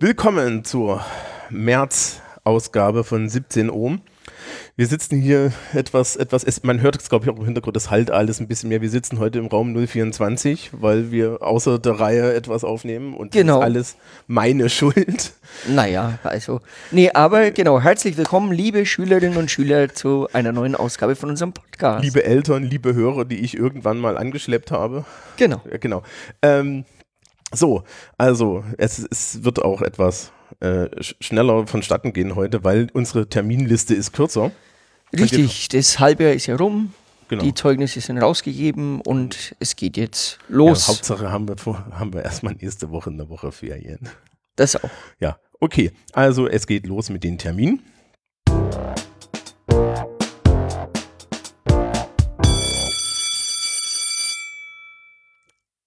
Willkommen 0.00 0.64
zur 0.64 1.04
März-Ausgabe 1.50 3.02
von 3.02 3.28
17 3.28 3.68
Ohm. 3.68 4.00
Wir 4.76 4.86
sitzen 4.86 5.20
hier 5.20 5.50
etwas, 5.74 6.14
etwas, 6.14 6.44
man 6.62 6.80
hört 6.80 6.96
es 7.02 7.08
glaube 7.08 7.24
ich 7.24 7.30
auch 7.32 7.38
im 7.38 7.44
Hintergrund, 7.46 7.74
das 7.74 7.90
halt 7.90 8.12
alles 8.12 8.38
ein 8.38 8.46
bisschen 8.46 8.68
mehr. 8.68 8.80
Wir 8.80 8.90
sitzen 8.90 9.18
heute 9.18 9.40
im 9.40 9.46
Raum 9.46 9.74
024, 9.74 10.70
weil 10.72 11.10
wir 11.10 11.42
außer 11.42 11.80
der 11.80 11.98
Reihe 11.98 12.32
etwas 12.34 12.62
aufnehmen 12.62 13.14
und 13.14 13.32
Genau. 13.32 13.54
das 13.58 13.60
ist 13.60 13.64
alles 13.64 13.96
meine 14.28 14.68
Schuld. 14.68 15.32
Naja, 15.66 16.20
also. 16.22 16.60
Nee, 16.92 17.10
aber 17.12 17.50
genau, 17.50 17.80
herzlich 17.80 18.16
willkommen, 18.16 18.52
liebe 18.52 18.86
Schülerinnen 18.86 19.36
und 19.36 19.50
Schüler, 19.50 19.92
zu 19.92 20.28
einer 20.32 20.52
neuen 20.52 20.76
Ausgabe 20.76 21.16
von 21.16 21.30
unserem 21.30 21.52
Podcast. 21.52 22.04
Liebe 22.04 22.22
Eltern, 22.22 22.62
liebe 22.62 22.94
Hörer, 22.94 23.24
die 23.24 23.38
ich 23.40 23.56
irgendwann 23.56 23.98
mal 23.98 24.16
angeschleppt 24.16 24.70
habe. 24.70 25.04
Genau. 25.38 25.60
Genau. 25.80 26.04
Ähm, 26.42 26.84
so, 27.52 27.82
also 28.16 28.64
es, 28.76 28.98
es 29.10 29.44
wird 29.44 29.62
auch 29.62 29.82
etwas 29.82 30.32
äh, 30.60 30.84
sch- 31.00 31.14
schneller 31.20 31.66
vonstatten 31.66 32.12
gehen 32.12 32.34
heute, 32.34 32.64
weil 32.64 32.88
unsere 32.92 33.28
Terminliste 33.28 33.94
ist 33.94 34.12
kürzer. 34.12 34.50
Richtig, 35.16 35.68
das 35.68 35.98
Halbjahr 35.98 36.32
ist 36.32 36.46
ja 36.46 36.56
rum, 36.56 36.92
Genau. 37.28 37.42
die 37.44 37.52
Zeugnisse 37.52 38.00
sind 38.00 38.16
rausgegeben 38.18 39.00
und 39.02 39.54
es 39.60 39.76
geht 39.76 39.96
jetzt 39.98 40.38
ja, 40.48 40.56
los. 40.56 40.88
Hauptsache 40.88 41.30
haben 41.30 41.46
wir, 41.46 41.58
vor, 41.58 41.86
haben 41.92 42.12
wir 42.14 42.22
erstmal 42.24 42.54
nächste 42.54 42.90
Woche 42.90 43.10
eine 43.10 43.28
Woche 43.28 43.52
Ferien. 43.52 44.08
das 44.56 44.76
auch. 44.76 44.88
Ja, 45.20 45.38
okay. 45.60 45.92
Also 46.12 46.48
es 46.48 46.66
geht 46.66 46.86
los 46.86 47.10
mit 47.10 47.24
den 47.24 47.36
Terminen. 47.36 47.82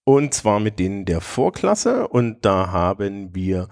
Und 0.03 0.33
zwar 0.33 0.59
mit 0.59 0.79
denen 0.79 1.05
der 1.05 1.21
Vorklasse. 1.21 2.07
Und 2.07 2.43
da 2.45 2.71
haben 2.71 3.33
wir 3.35 3.69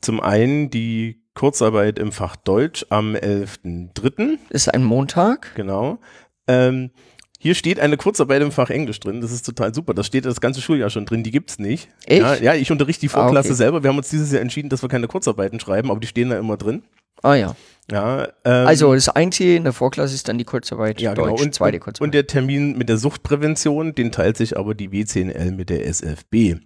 zum 0.00 0.20
einen 0.20 0.70
die 0.70 1.22
Kurzarbeit 1.34 1.98
im 1.98 2.12
Fach 2.12 2.36
Deutsch 2.36 2.84
am 2.90 3.14
11.03. 3.14 4.38
Das 4.50 4.62
ist 4.62 4.74
ein 4.74 4.84
Montag. 4.84 5.54
Genau. 5.54 5.98
Ähm, 6.46 6.90
hier 7.38 7.54
steht 7.54 7.80
eine 7.80 7.96
Kurzarbeit 7.96 8.42
im 8.42 8.52
Fach 8.52 8.68
Englisch 8.68 9.00
drin. 9.00 9.22
Das 9.22 9.32
ist 9.32 9.46
total 9.46 9.74
super. 9.74 9.94
Das 9.94 10.06
steht 10.06 10.26
das 10.26 10.42
ganze 10.42 10.60
Schuljahr 10.60 10.90
schon 10.90 11.06
drin. 11.06 11.22
Die 11.22 11.30
gibt's 11.30 11.58
nicht. 11.58 11.88
Echt? 12.04 12.20
Ja, 12.20 12.34
ja 12.34 12.54
ich 12.54 12.70
unterrichte 12.70 13.00
die 13.00 13.08
Ah, 13.08 13.22
Vorklasse 13.22 13.48
okay. 13.48 13.56
selber. 13.56 13.82
Wir 13.82 13.88
haben 13.88 13.96
uns 13.96 14.10
dieses 14.10 14.30
Jahr 14.30 14.42
entschieden, 14.42 14.68
dass 14.68 14.82
wir 14.82 14.90
keine 14.90 15.08
Kurzarbeiten 15.08 15.58
schreiben, 15.58 15.90
aber 15.90 16.00
die 16.00 16.06
stehen 16.06 16.28
da 16.28 16.38
immer 16.38 16.58
drin. 16.58 16.82
Ah 17.22 17.34
ja. 17.34 17.56
Ja, 17.90 18.24
ähm, 18.44 18.66
Also 18.68 18.94
das 18.94 19.08
Einzige 19.08 19.56
in 19.56 19.64
der 19.64 19.72
Vorklasse 19.72 20.14
ist 20.14 20.28
dann 20.28 20.38
die 20.38 20.44
Kurzarbeit 20.44 21.00
ja, 21.00 21.12
genau. 21.14 21.28
Deutsch, 21.30 21.42
Und, 21.42 21.54
zweite 21.54 21.80
Kurzarbeit. 21.80 22.06
und 22.06 22.14
der 22.14 22.26
Termin 22.26 22.78
mit 22.78 22.88
der 22.88 22.98
Suchtprävention, 22.98 23.94
den 23.96 24.12
teilt 24.12 24.36
sich 24.36 24.56
aber 24.56 24.74
die 24.74 24.88
W10L 24.90 25.50
mit 25.52 25.70
der 25.70 25.86
SFB. 25.86 26.56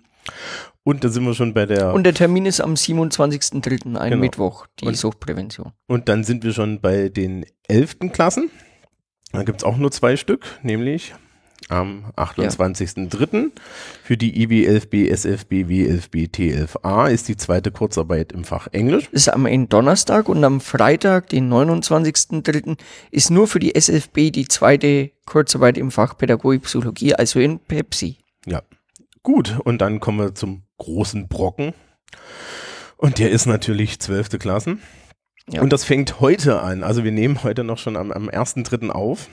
Und 0.83 1.03
da 1.03 1.09
sind 1.09 1.25
wir 1.25 1.33
schon 1.35 1.55
bei 1.55 1.65
der. 1.65 1.95
Und 1.95 2.05
der 2.05 2.13
Termin 2.13 2.45
ist 2.45 2.61
am 2.61 2.75
27.03., 2.77 3.97
ein 3.97 4.11
Genau. 4.11 4.21
Mittwoch, 4.21 4.67
die 4.81 4.87
Und- 4.87 4.97
Suchtprävention. 4.99 5.73
Und 5.87 6.09
dann 6.11 6.25
sind 6.25 6.45
wir 6.45 6.53
schon 6.53 6.81
bei 6.83 7.09
den 7.09 7.47
11. 7.69 8.11
Klassen. 8.13 8.51
Da 9.33 9.43
gibt 9.45 9.61
es 9.61 9.65
auch 9.65 9.79
nur 9.79 9.91
zwei 9.93 10.17
Stück, 10.17 10.45
nämlich 10.63 11.15
am 11.69 12.13
28.03. 12.17 13.51
Für 14.03 14.17
die 14.17 14.47
IW11B, 14.47 15.11
SFB, 15.11 15.53
W11B, 15.65 16.31
T11A 16.31 17.11
ist 17.11 17.29
die 17.29 17.37
zweite 17.37 17.71
Kurzarbeit 17.71 18.33
im 18.33 18.45
Fach 18.45 18.69
Englisch. 18.73 19.09
Das 19.13 19.23
ist 19.23 19.29
am 19.29 19.69
Donnerstag 19.69 20.29
und 20.29 20.43
am 20.45 20.61
Freitag, 20.61 21.29
den 21.29 21.53
29.03., 21.53 22.79
ist 23.11 23.31
nur 23.31 23.47
für 23.47 23.59
die 23.59 23.75
SFB 23.75 24.31
die 24.31 24.49
zweite 24.49 25.11
Kurzarbeit 25.27 25.79
im 25.79 25.91
Fach 25.91 26.17
Pädagogik 26.17 26.63
Psychologie, 26.63 27.15
also 27.15 27.41
in 27.41 27.59
Pepsi. 27.59 28.19
Ja, 28.47 28.63
gut. 29.23 29.59
Und 29.65 29.81
dann 29.81 30.01
kommen 30.01 30.19
wir 30.19 30.35
zum 30.35 30.63
großen 30.79 31.29
Brocken. 31.29 31.73
Und 32.97 33.19
der 33.19 33.31
ist 33.31 33.47
natürlich 33.47 33.99
12. 34.01 34.39
Klassen. 34.39 34.81
Ja. 35.51 35.61
Und 35.61 35.73
das 35.73 35.85
fängt 35.85 36.21
heute 36.21 36.61
an. 36.61 36.83
Also 36.83 37.05
wir 37.05 37.13
nehmen 37.13 37.43
heute 37.43 37.65
noch 37.65 37.79
schon 37.79 37.97
am, 37.97 38.13
am 38.13 38.29
1.3. 38.29 38.91
auf. 38.91 39.29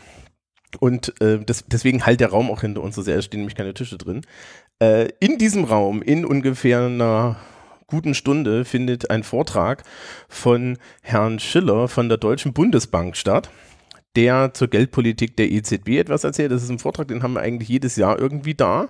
Und 0.79 1.19
äh, 1.21 1.39
das, 1.39 1.65
deswegen 1.67 2.05
halt 2.05 2.19
der 2.19 2.29
Raum 2.29 2.49
auch 2.49 2.61
hinter 2.61 2.81
uns 2.81 2.95
so 2.95 3.01
sehr. 3.01 3.17
Es 3.17 3.25
stehen 3.25 3.41
nämlich 3.41 3.55
keine 3.55 3.73
Tische 3.73 3.97
drin. 3.97 4.21
Äh, 4.79 5.09
in 5.19 5.37
diesem 5.37 5.63
Raum, 5.63 6.01
in 6.01 6.25
ungefähr 6.25 6.85
einer 6.85 7.37
guten 7.87 8.13
Stunde, 8.13 8.65
findet 8.65 9.09
ein 9.11 9.23
Vortrag 9.23 9.83
von 10.29 10.77
Herrn 11.01 11.39
Schiller 11.39 11.87
von 11.87 12.09
der 12.09 12.17
Deutschen 12.17 12.53
Bundesbank 12.53 13.17
statt, 13.17 13.49
der 14.15 14.53
zur 14.53 14.69
Geldpolitik 14.69 15.37
der 15.37 15.51
EZB 15.51 15.99
etwas 15.99 16.23
erzählt. 16.23 16.51
Das 16.51 16.63
ist 16.63 16.69
ein 16.69 16.79
Vortrag, 16.79 17.09
den 17.09 17.21
haben 17.21 17.33
wir 17.33 17.41
eigentlich 17.41 17.69
jedes 17.69 17.95
Jahr 17.95 18.17
irgendwie 18.17 18.55
da. 18.55 18.89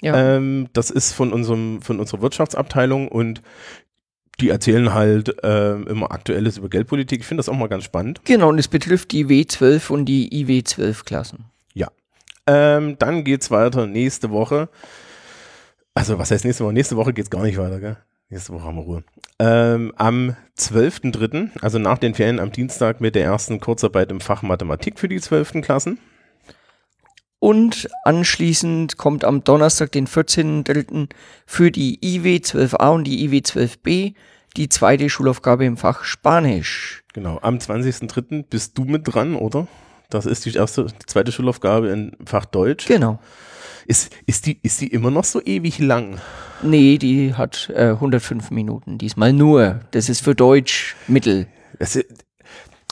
Ja. 0.00 0.36
Ähm, 0.36 0.68
das 0.72 0.90
ist 0.90 1.12
von, 1.12 1.32
unserem, 1.32 1.80
von 1.80 2.00
unserer 2.00 2.22
Wirtschaftsabteilung 2.22 3.08
und 3.08 3.40
die 4.40 4.48
erzählen 4.48 4.92
halt 4.94 5.36
ähm, 5.42 5.86
immer 5.86 6.10
Aktuelles 6.10 6.58
über 6.58 6.68
Geldpolitik. 6.68 7.20
Ich 7.20 7.26
finde 7.26 7.40
das 7.40 7.48
auch 7.48 7.56
mal 7.56 7.68
ganz 7.68 7.84
spannend. 7.84 8.20
Genau, 8.24 8.48
und 8.48 8.58
es 8.58 8.68
betrifft 8.68 9.12
die 9.12 9.26
W12 9.26 9.90
und 9.90 10.06
die 10.06 10.44
IW12-Klassen. 10.44 11.44
Ähm, 12.46 12.96
dann 12.98 13.24
geht's 13.24 13.50
weiter 13.50 13.86
nächste 13.86 14.30
Woche. 14.30 14.68
Also, 15.94 16.18
was 16.18 16.30
heißt 16.30 16.44
nächste 16.44 16.64
Woche? 16.64 16.72
Nächste 16.72 16.96
Woche 16.96 17.12
geht's 17.12 17.30
gar 17.30 17.42
nicht 17.42 17.58
weiter, 17.58 17.78
gell? 17.78 17.96
Nächste 18.30 18.52
Woche 18.52 18.64
haben 18.64 18.76
wir 18.76 18.82
Ruhe. 18.82 19.04
Ähm, 19.38 19.92
am 19.96 20.36
12.03., 20.58 21.50
also 21.60 21.78
nach 21.78 21.98
den 21.98 22.14
Ferien 22.14 22.40
am 22.40 22.50
Dienstag 22.50 23.00
mit 23.00 23.14
der 23.14 23.24
ersten 23.24 23.60
Kurzarbeit 23.60 24.10
im 24.10 24.20
Fach 24.20 24.42
Mathematik 24.42 24.98
für 24.98 25.08
die 25.08 25.20
12. 25.20 25.60
Klassen. 25.62 25.98
Und 27.42 27.88
anschließend 28.04 28.98
kommt 28.98 29.24
am 29.24 29.42
Donnerstag, 29.42 29.90
den 29.90 30.06
14.03. 30.06 31.08
für 31.44 31.72
die 31.72 31.98
IW12A 31.98 32.94
und 32.94 33.02
die 33.02 33.28
IW12B 33.28 34.14
die 34.56 34.68
zweite 34.68 35.10
Schulaufgabe 35.10 35.64
im 35.64 35.76
Fach 35.76 36.04
Spanisch. 36.04 37.02
Genau, 37.14 37.40
am 37.42 37.56
20.03. 37.58 38.44
bist 38.48 38.78
du 38.78 38.84
mit 38.84 39.12
dran, 39.12 39.34
oder? 39.34 39.66
Das 40.08 40.24
ist 40.24 40.44
die 40.44 40.52
erste, 40.54 40.84
die 40.84 41.06
zweite 41.06 41.32
Schulaufgabe 41.32 41.88
im 41.88 42.12
Fach 42.24 42.44
Deutsch. 42.44 42.86
Genau. 42.86 43.18
Ist, 43.86 44.12
ist, 44.26 44.46
die, 44.46 44.60
ist 44.62 44.80
die 44.80 44.86
immer 44.86 45.10
noch 45.10 45.24
so 45.24 45.42
ewig 45.42 45.80
lang? 45.80 46.18
Nee, 46.62 46.96
die 46.96 47.34
hat 47.34 47.72
äh, 47.74 47.88
105 47.88 48.52
Minuten. 48.52 48.98
Diesmal 48.98 49.32
nur. 49.32 49.80
Das 49.90 50.08
ist 50.08 50.22
für 50.22 50.36
Deutsch 50.36 50.94
Mittel. 51.08 51.48
Das, 51.80 51.96
ist- 51.96 52.06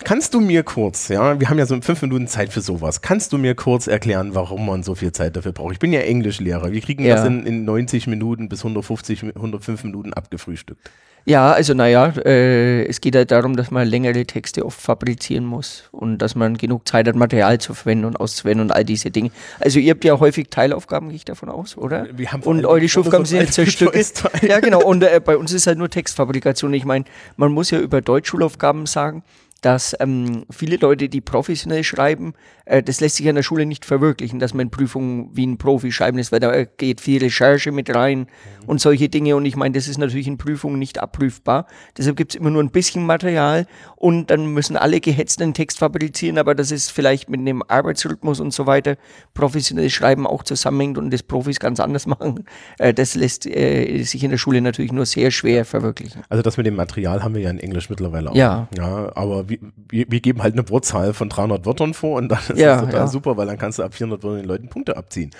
kannst 0.05 0.35
du 0.35 0.41
mir 0.41 0.63
kurz, 0.63 1.09
ja, 1.09 1.39
wir 1.41 1.49
haben 1.49 1.59
ja 1.59 1.67
so 1.67 1.81
fünf 1.81 2.03
Minuten 2.03 2.27
Zeit 2.27 2.53
für 2.53 2.61
sowas. 2.61 3.01
Kannst 3.03 3.33
du 3.33 3.39
mir 3.39 3.55
kurz 3.55 3.87
erklären, 3.87 4.35
warum 4.35 4.67
man 4.67 4.83
so 4.83 4.95
viel 4.95 5.13
Zeit 5.13 5.37
dafür 5.37 5.53
braucht? 5.53 5.73
Ich 5.73 5.79
bin 5.79 5.93
ja 5.93 6.01
Englischlehrer. 6.01 6.73
Wir 6.73 6.81
kriegen 6.81 7.05
Ja. 7.05 7.17
das 7.17 7.27
in, 7.27 7.47
in 7.47 7.65
90 7.65 8.07
Minuten 8.07 8.49
bis 8.49 8.61
150, 8.65 9.23
Mi- 9.23 9.35
105 9.37 9.85
Minuten 9.85 10.13
abgefrühstückt. 10.13 10.91
Ja, 11.27 11.53
also 11.53 11.75
naja, 11.75 12.07
äh, 12.25 12.87
es 12.87 13.03
geht 13.03 13.15
halt 13.15 13.31
darum, 13.31 13.55
dass 13.55 13.71
man 13.71 13.87
längere 13.87 14.25
Texte 14.25 14.65
oft 14.65 14.81
fabrizieren 14.81 15.45
muss 15.45 15.85
und 15.93 16.17
dass 16.17 16.35
man 16.35 16.57
genug 16.57 16.89
Zeit 16.89 17.07
hat, 17.07 17.15
Material 17.15 17.59
zu 17.61 17.75
verwenden 17.75 18.07
und 18.07 18.17
auszuwenden 18.19 18.63
und 18.69 18.73
all 18.73 18.87
diese 18.87 19.11
Dinge. 19.11 19.31
Also 19.61 19.81
ihr 19.81 19.91
habt 19.91 20.03
ja 20.05 20.19
häufig 20.19 20.49
Teilaufgaben, 20.49 21.09
gehe 21.11 21.17
ich 21.17 21.27
davon 21.27 21.51
aus, 21.51 21.77
oder? 21.77 22.07
Wir 22.17 22.33
haben 22.33 22.43
und 22.45 22.65
eure 22.65 22.89
Schulaufgaben 22.89 23.27
sind 23.27 23.41
ja 23.41 23.47
zerstückelt. 23.51 23.95
Choice-Teil. 23.97 24.49
Ja, 24.49 24.61
genau. 24.61 24.83
Und 24.83 25.03
äh, 25.03 25.21
bei 25.23 25.37
uns 25.37 25.53
ist 25.53 25.67
halt 25.67 25.77
nur 25.77 25.91
Textfabrikation. 25.91 26.73
Ich 26.73 26.87
meine, 26.87 27.05
man 27.37 27.53
muss 27.53 27.71
ja 27.71 27.79
über 27.81 28.01
Deutschschulaufgaben 28.01 28.87
sagen, 28.87 29.23
dass 29.61 29.97
ähm, 30.01 30.45
viele 30.51 30.77
Leute, 30.77 31.09
die 31.09 31.21
professionell 31.21 31.85
schreiben, 31.85 32.35
äh, 32.65 32.83
das 32.83 33.01
lässt 33.01 33.17
sich 33.17 33.29
an 33.29 33.35
der 33.35 33.43
Schule 33.43 33.67
nicht 33.67 33.85
verwirklichen, 33.85 34.39
dass 34.39 34.55
man 34.55 34.71
Prüfungen 34.71 35.31
wie 35.35 35.47
ein 35.47 35.59
Profi 35.59 35.93
schreiben 35.93 36.17
lässt, 36.17 36.33
weil 36.33 36.41
da 36.41 36.53
äh, 36.53 36.67
geht 36.77 37.01
viel 37.01 37.21
Recherche 37.21 37.73
mit 37.73 37.95
rein 37.95 38.27
und 38.67 38.81
solche 38.81 39.09
Dinge. 39.09 39.37
Und 39.37 39.45
ich 39.45 39.57
meine, 39.57 39.75
das 39.75 39.89
ist 39.89 39.99
natürlich 39.99 40.27
in 40.27 40.39
Prüfungen 40.39 40.79
nicht 40.79 40.99
abprüfbar. 40.99 41.67
Deshalb 41.99 42.17
gibt 42.17 42.33
es 42.33 42.41
immer 42.41 42.51
nur 42.51 42.63
ein 42.63 42.71
bisschen 42.71 43.05
Material 43.05 43.67
und 43.97 44.31
dann 44.31 44.47
müssen 44.47 44.77
alle 44.77 45.01
gehetzt 45.01 45.43
einen 45.43 45.55
Text 45.55 45.79
fabrizieren, 45.79 46.39
aber 46.39 46.55
das 46.55 46.71
ist 46.71 46.91
vielleicht 46.91 47.29
mit 47.29 47.47
dem 47.47 47.63
Arbeitsrhythmus 47.67 48.41
und 48.41 48.53
so 48.55 48.67
weiter 48.67 48.97
professionelles 49.35 49.93
Schreiben 49.93 50.27
auch 50.27 50.43
zusammenhängt 50.43 50.97
und 50.97 51.11
das 51.13 51.23
Profis 51.23 51.61
ganz 51.61 51.81
anders 51.81 52.07
machen. 52.07 52.45
Äh, 52.79 52.95
das 52.95 53.15
lässt 53.15 53.47
äh, 53.47 54.03
sich 54.05 54.25
in 54.25 54.31
der 54.31 54.39
Schule 54.39 54.61
natürlich 54.61 54.93
nur 54.93 55.07
sehr 55.07 55.31
schwer 55.31 55.65
verwirklichen. 55.65 56.23
Also 56.29 56.43
das 56.43 56.57
mit 56.57 56.67
dem 56.67 56.77
Material 56.77 57.23
haben 57.23 57.35
wir 57.35 57.43
ja 57.43 57.51
in 57.51 57.59
Englisch 57.59 57.91
mittlerweile 57.91 58.31
auch. 58.31 58.35
Ja. 58.35 58.69
ja 58.77 59.11
aber 59.15 59.50
wir, 59.51 60.07
wir, 60.11 60.21
geben 60.21 60.43
halt 60.43 60.55
eine 60.55 60.69
Wortzahl 60.69 61.13
von 61.15 61.29
300 61.29 61.67
Wörtern 61.67 61.95
vor 61.95 62.19
und 62.19 62.29
dann 62.29 62.39
ist 62.49 62.59
Ja, 62.59 62.77
das 62.77 62.87
total 62.87 63.01
ja. 63.01 63.07
super, 63.07 63.37
weil 63.37 63.47
dann 63.47 63.59
kannst 63.59 63.79
du 63.79 63.83
ab 63.83 63.95
400 63.95 64.23
Wörtern 64.23 64.41
den 64.41 64.49
Leuten 64.49 64.69
Punkte 64.69 64.97
abziehen. 64.97 65.31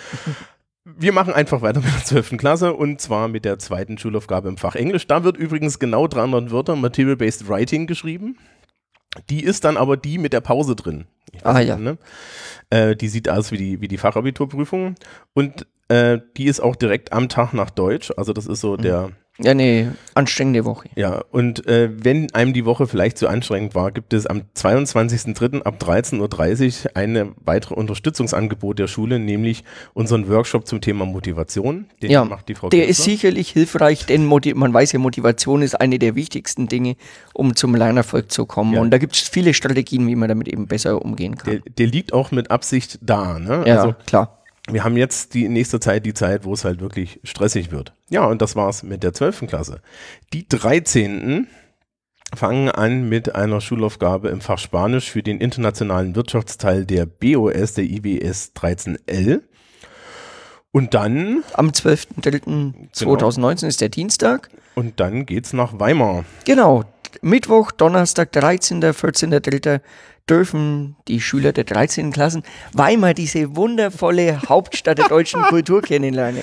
Wir 0.85 1.13
machen 1.13 1.33
einfach 1.33 1.63
weiter 1.63 1.81
mit 1.81 1.93
der 1.93 2.05
12. 2.05 2.37
Klasse 2.37 2.73
und 2.73 3.01
zwar 3.01 3.29
mit 3.29 3.45
der 3.45 3.59
zweiten 3.59 3.99
Schulaufgabe 3.99 4.49
im 4.49 4.57
Fach 4.57 4.75
Englisch. 4.75 5.07
Da 5.07 5.25
wird 5.25 5.37
übrigens 5.37 5.79
genau 5.79 6.09
300 6.09 6.51
Wörter 6.51 6.77
Material-Based 6.77 7.49
Writing 7.49 7.87
geschrieben. 7.87 8.37
Die 9.29 9.43
ist 9.43 9.65
dann 9.65 9.77
aber 9.77 9.97
die 9.97 10.19
mit 10.19 10.33
der 10.33 10.41
Pause 10.41 10.77
drin. 10.77 11.07
Ah 11.43 11.61
ja. 11.61 11.77
Ne? 11.77 11.99
Äh, 12.71 12.97
die 12.97 13.09
sieht 13.09 13.29
aus 13.29 13.53
wie 13.53 13.57
die, 13.57 13.81
wie 13.81 13.89
die 13.89 13.99
Fachabiturprüfung 13.99 14.95
und 15.35 15.67
äh, 15.89 16.19
die 16.37 16.47
ist 16.47 16.61
auch 16.61 16.77
direkt 16.77 17.13
am 17.13 17.29
Tag 17.29 17.53
nach 17.53 17.71
Deutsch. 17.71 18.13
Also 18.17 18.33
das 18.33 18.47
ist 18.47 18.61
so 18.61 18.77
der, 18.77 19.11
Ja, 19.43 19.53
eine 19.53 19.95
anstrengende 20.15 20.65
Woche. 20.65 20.89
Ja, 20.97 21.23
und 21.31 21.67
äh, 21.67 21.91
wenn 21.93 22.33
einem 22.35 22.53
die 22.53 22.67
Woche 22.67 22.87
vielleicht 22.87 23.17
zu 23.17 23.27
anstrengend 23.27 23.75
war, 23.75 23.91
gibt 23.91 24.13
es 24.13 24.27
am 24.27 24.43
22.03. 24.55 25.63
ab 25.63 25.77
13.30 25.81 26.85
Uhr 26.85 26.97
eine 26.97 27.33
weitere 27.43 27.75
Unterstützungsangebot 27.75 28.79
der 28.79 28.87
Schule, 28.87 29.19
nämlich 29.19 29.65
unseren 29.95 30.29
Workshop 30.29 30.67
zum 30.67 30.81
Thema 30.83 31.07
Motivation. 31.07 31.87
Den 32.03 32.11
ja, 32.11 32.25
macht 32.25 32.49
die 32.49 32.55
Frau 32.55 32.69
der 32.69 32.81
Kessler. 32.81 32.91
ist 32.91 33.05
sicherlich 33.05 33.51
hilfreich, 33.51 34.05
denn 34.05 34.27
man 34.27 34.75
weiß 34.75 34.93
ja, 34.93 34.99
Motivation 34.99 35.63
ist 35.63 35.81
eine 35.81 35.99
der 35.99 36.15
wichtigsten 36.15 36.69
Dinge, 36.69 36.97
um 37.33 37.57
zum 37.57 37.75
Lernerfolg 37.75 38.31
zu 38.31 38.45
kommen. 38.45 38.75
Ja. 38.75 38.81
Und 38.83 38.91
da 38.91 38.99
gibt 38.99 39.15
es 39.15 39.29
viele 39.29 39.55
Strategien, 39.55 40.07
wie 40.07 40.17
man 40.17 40.29
damit 40.29 40.49
eben 40.49 40.67
besser 40.67 41.03
umgehen 41.03 41.37
kann. 41.37 41.63
Der, 41.65 41.73
der 41.79 41.87
liegt 41.87 42.13
auch 42.13 42.31
mit 42.31 42.51
Absicht 42.51 42.99
da. 43.01 43.39
Ne? 43.39 43.65
Ja, 43.67 43.83
also, 43.83 43.95
klar 44.07 44.40
wir 44.69 44.85
haben 44.85 44.97
jetzt 44.97 45.35
die 45.35 45.49
nächste 45.49 45.81
Zeit 45.81 46.07
die 46.07 46.15
Zeit, 46.15 46.45
wo 46.45 46.53
es 46.53 46.65
halt 46.65 46.81
wirklich 46.81 47.21
stressig 47.25 47.71
wird. 47.71 47.93
Ja, 48.09 48.27
und 48.27 48.43
das 48.43 48.57
war's 48.57 48.83
mit 48.83 49.03
der 49.03 49.13
12. 49.13 49.47
Klasse. 49.47 49.81
Die 50.33 50.47
13. 50.49 51.47
fangen 52.35 52.71
an 52.71 53.09
mit 53.09 53.35
einer 53.35 53.61
Schulaufgabe 53.61 54.29
im 54.29 54.41
Fach 54.41 54.59
Spanisch 54.59 55.11
für 55.11 55.23
den 55.23 55.39
internationalen 55.39 56.15
Wirtschaftsteil 56.15 56.85
der 56.85 57.07
BOS, 57.07 57.75
der 57.75 57.85
IBS 57.85 58.53
13L. 58.57 59.43
Und 60.73 60.95
dann. 60.95 61.43
Am 61.55 61.71
12.03.2019 61.71 62.95
genau. 63.01 63.49
ist 63.67 63.81
der 63.81 63.89
Dienstag. 63.89 64.51
Und 64.77 65.01
dann 65.01 65.27
geht's 65.27 65.53
nach 65.53 65.81
Weimar. 65.81 66.25
Genau. 66.45 66.85
Mittwoch, 67.23 67.73
Donnerstag, 67.73 68.31
13., 68.33 68.83
14.03 68.83 69.81
dürfen 70.29 70.97
die 71.09 71.21
Schüler 71.21 71.53
der 71.53 71.65
13. 71.65 72.13
Klassen 72.13 72.43
Weimar, 72.73 73.15
diese 73.15 73.57
wundervolle 73.57 74.41
Hauptstadt 74.49 74.99
der 74.99 75.09
deutschen 75.09 75.43
Kultur 75.49 75.83
kennenlernen. 75.83 76.43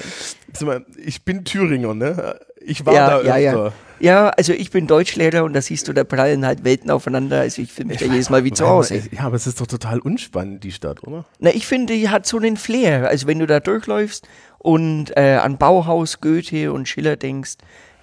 Ich 0.97 1.24
bin 1.24 1.45
Thüringer, 1.45 1.94
ne? 1.94 2.39
Ich 2.59 2.85
war 2.85 2.94
ja, 2.94 3.21
da 3.21 3.38
ja, 3.38 3.51
öfter. 3.51 3.65
Ja. 3.65 3.74
Ja, 4.00 4.29
also 4.29 4.53
ich 4.53 4.69
bin 4.69 4.88
Deutschlehrer 4.88 5.44
und 5.44 5.53
da 5.53 5.62
siehst 5.62 5.88
du, 5.88 5.94
da 5.94 6.03
prallen 6.03 6.45
halt 6.45 6.63
Welten 6.63 6.91
aufeinander. 6.91 7.39
Also 7.39 7.62
ich 7.62 7.74
fühle 7.74 7.88
mich 7.88 8.01
ja, 8.01 8.07
jedes 8.07 8.29
Mal 8.29 8.44
wie 8.44 8.51
zu 8.51 8.68
Hause. 8.68 9.01
Ja, 9.12 9.21
aber 9.21 9.35
es 9.35 9.47
ist 9.47 9.59
doch 9.59 9.68
total 9.68 10.00
unspannend, 10.00 10.63
die 10.63 10.71
Stadt, 10.71 11.03
oder? 11.03 11.25
Na, 11.39 11.50
ich 11.50 11.65
finde, 11.65 11.94
die 11.94 12.09
hat 12.09 12.25
so 12.25 12.38
einen 12.38 12.57
Flair. 12.57 13.07
Also 13.07 13.27
wenn 13.27 13.39
du 13.39 13.47
da 13.47 13.59
durchläufst 13.59 14.27
und 14.59 15.15
äh, 15.18 15.39
an 15.41 15.57
Bauhaus, 15.57 16.21
Goethe 16.21 16.71
und 16.71 16.88
Schiller 16.88 17.15
denkst, 17.15 17.56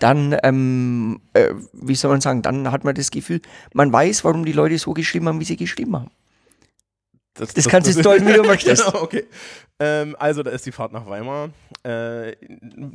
dann, 0.04 0.36
ähm, 0.42 1.22
äh, 1.32 1.54
wie 1.72 1.94
soll 1.94 2.10
man 2.10 2.20
sagen, 2.20 2.42
dann 2.42 2.70
hat 2.70 2.84
man 2.84 2.94
das 2.94 3.10
Gefühl, 3.10 3.40
man 3.72 3.90
weiß, 3.90 4.22
warum 4.22 4.44
die 4.44 4.52
Leute 4.52 4.76
so 4.76 4.92
geschrieben 4.92 5.28
haben, 5.28 5.40
wie 5.40 5.44
sie 5.44 5.56
geschrieben 5.56 5.96
haben. 5.96 6.10
Das, 7.32 7.54
das, 7.54 7.64
das 7.64 7.68
kannst 7.68 7.96
du 7.96 8.02
deuten, 8.02 8.28
wie 8.28 8.34
du 8.34 8.42
möchtest. 8.44 8.84
genau, 8.84 9.02
okay. 9.02 9.24
Ähm, 9.80 10.14
also, 10.18 10.42
da 10.42 10.50
ist 10.50 10.66
die 10.66 10.72
Fahrt 10.72 10.92
nach 10.92 11.06
Weimar. 11.06 11.48
Äh, 11.84 12.36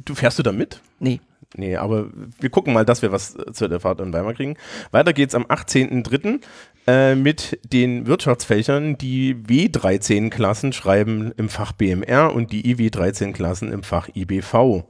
du 0.06 0.14
fährst 0.14 0.38
du 0.38 0.44
da 0.44 0.52
mit? 0.52 0.82
Nee. 1.00 1.20
Nee, 1.56 1.78
aber 1.78 2.10
wir 2.40 2.52
gucken 2.52 2.74
mal, 2.74 2.86
dass 2.86 3.02
wir 3.02 3.12
was 3.12 3.36
zu 3.54 3.68
der 3.68 3.80
Fahrt 3.80 4.02
in 4.02 4.14
Weimar 4.14 4.36
kriegen. 4.36 4.56
Weiter 4.92 5.12
geht's 5.12 5.34
am 5.34 5.46
18.03. 5.46 6.42
Äh, 6.86 7.16
mit 7.16 7.60
den 7.64 8.06
Wirtschaftsfächern. 8.06 9.00
Die 9.00 9.34
W13-Klassen 9.34 10.74
schreiben 10.74 11.32
im 11.38 11.50
Fach 11.50 11.72
BMR 11.72 12.36
und 12.36 12.52
die 12.52 12.76
IW13-Klassen 12.76 13.72
im 13.72 13.82
Fach 13.82 14.10
IBV. 14.14 14.84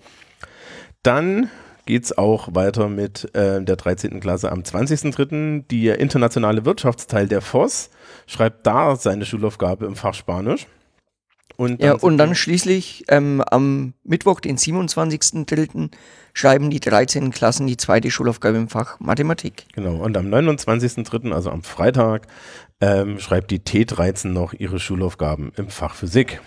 Dann 1.01 1.49
geht 1.89 2.03
es 2.03 2.15
auch 2.15 2.49
weiter 2.53 2.87
mit 2.87 3.33
äh, 3.33 3.63
der 3.63 3.75
13. 3.75 4.19
Klasse 4.19 4.51
am 4.51 4.59
20.03. 4.59 5.63
Der 5.71 5.99
internationale 5.99 6.63
Wirtschaftsteil 6.63 7.27
der 7.27 7.41
FOS 7.41 7.89
schreibt 8.27 8.67
da 8.67 8.95
seine 8.95 9.25
Schulaufgabe 9.25 9.87
im 9.87 9.95
Fach 9.95 10.13
Spanisch. 10.13 10.67
Und 11.57 11.81
ja, 11.81 11.93
und 11.93 12.19
dann 12.19 12.35
schließlich 12.35 13.05
ähm, 13.07 13.41
am 13.41 13.93
Mittwoch, 14.03 14.39
den 14.39 14.57
27.03., 14.57 15.89
schreiben 16.33 16.69
die 16.69 16.79
13 16.79 17.31
Klassen 17.31 17.65
die 17.65 17.75
zweite 17.75 18.11
Schulaufgabe 18.11 18.57
im 18.57 18.69
Fach 18.69 18.99
Mathematik. 18.99 19.65
Genau, 19.73 19.95
und 19.95 20.15
am 20.15 20.27
29.03., 20.27 21.33
also 21.33 21.49
am 21.49 21.63
Freitag, 21.63 22.27
ähm, 22.81 23.17
schreibt 23.19 23.49
die 23.49 23.61
T13 23.61 24.27
noch 24.27 24.53
ihre 24.53 24.79
Schulaufgaben 24.79 25.53
im 25.57 25.69
Fach 25.69 25.95
Physik. 25.95 26.39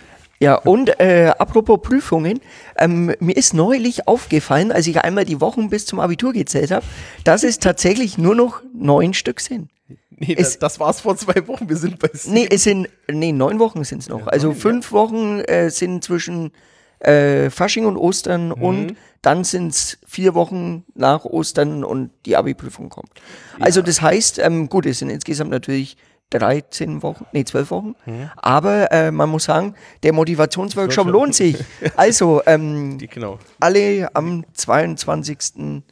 Ja, 0.43 0.55
und 0.55 0.99
äh, 0.99 1.31
apropos 1.37 1.79
Prüfungen, 1.81 2.41
ähm, 2.77 3.15
mir 3.21 3.37
ist 3.37 3.53
neulich 3.53 4.09
aufgefallen, 4.09 4.73
als 4.73 4.87
ich 4.87 4.99
einmal 4.99 5.23
die 5.23 5.39
Wochen 5.39 5.69
bis 5.69 5.85
zum 5.85 6.01
Abitur 6.01 6.33
gezählt 6.33 6.71
habe, 6.71 6.85
dass 7.23 7.43
es 7.43 7.59
tatsächlich 7.59 8.17
nur 8.17 8.35
noch 8.35 8.61
neun 8.73 9.13
Stück 9.13 9.39
sind. 9.39 9.69
Nee, 10.09 10.35
es, 10.37 10.51
das, 10.51 10.59
das 10.59 10.79
war's 10.81 10.99
vor 10.99 11.15
zwei 11.15 11.47
Wochen, 11.47 11.69
wir 11.69 11.77
sind 11.77 11.97
bei 11.97 12.09
sieben. 12.11 12.33
Nee, 12.33 12.47
es 12.51 12.63
sind, 12.63 12.89
nee, 13.09 13.31
neun 13.31 13.57
Wochen 13.59 13.85
sind 13.85 14.01
es 14.01 14.09
noch. 14.09 14.19
Ja, 14.19 14.27
also 14.27 14.49
neun, 14.49 14.57
fünf 14.57 14.87
ja. 14.87 14.91
Wochen 14.91 15.39
äh, 15.39 15.69
sind 15.69 16.03
zwischen 16.03 16.51
äh, 16.99 17.49
Fasching 17.49 17.85
und 17.85 17.95
Ostern 17.95 18.47
mhm. 18.47 18.61
und 18.61 18.95
dann 19.21 19.45
sind 19.45 19.69
es 19.69 19.97
vier 20.05 20.33
Wochen 20.33 20.83
nach 20.93 21.23
Ostern 21.23 21.85
und 21.85 22.11
die 22.25 22.35
Abi-Prüfung 22.35 22.89
kommt. 22.89 23.11
Ja. 23.59 23.65
Also 23.65 23.81
das 23.81 24.01
heißt, 24.01 24.39
ähm, 24.39 24.67
gut, 24.67 24.85
es 24.85 24.99
sind 24.99 25.09
insgesamt 25.09 25.51
natürlich 25.51 25.95
13 26.33 27.03
Wochen, 27.03 27.25
nee, 27.31 27.43
12 27.43 27.71
Wochen. 27.71 27.95
Mhm. 28.05 28.29
Aber 28.35 28.91
äh, 28.91 29.11
man 29.11 29.29
muss 29.29 29.45
sagen, 29.45 29.75
der 30.03 30.13
Motivationsworkshop 30.13 31.07
lohnt 31.07 31.35
sich. 31.35 31.57
Also, 31.95 32.41
ähm, 32.45 32.97
Die, 32.99 33.07
genau. 33.07 33.39
alle 33.59 34.09
am 34.15 34.43
22. 34.53 35.83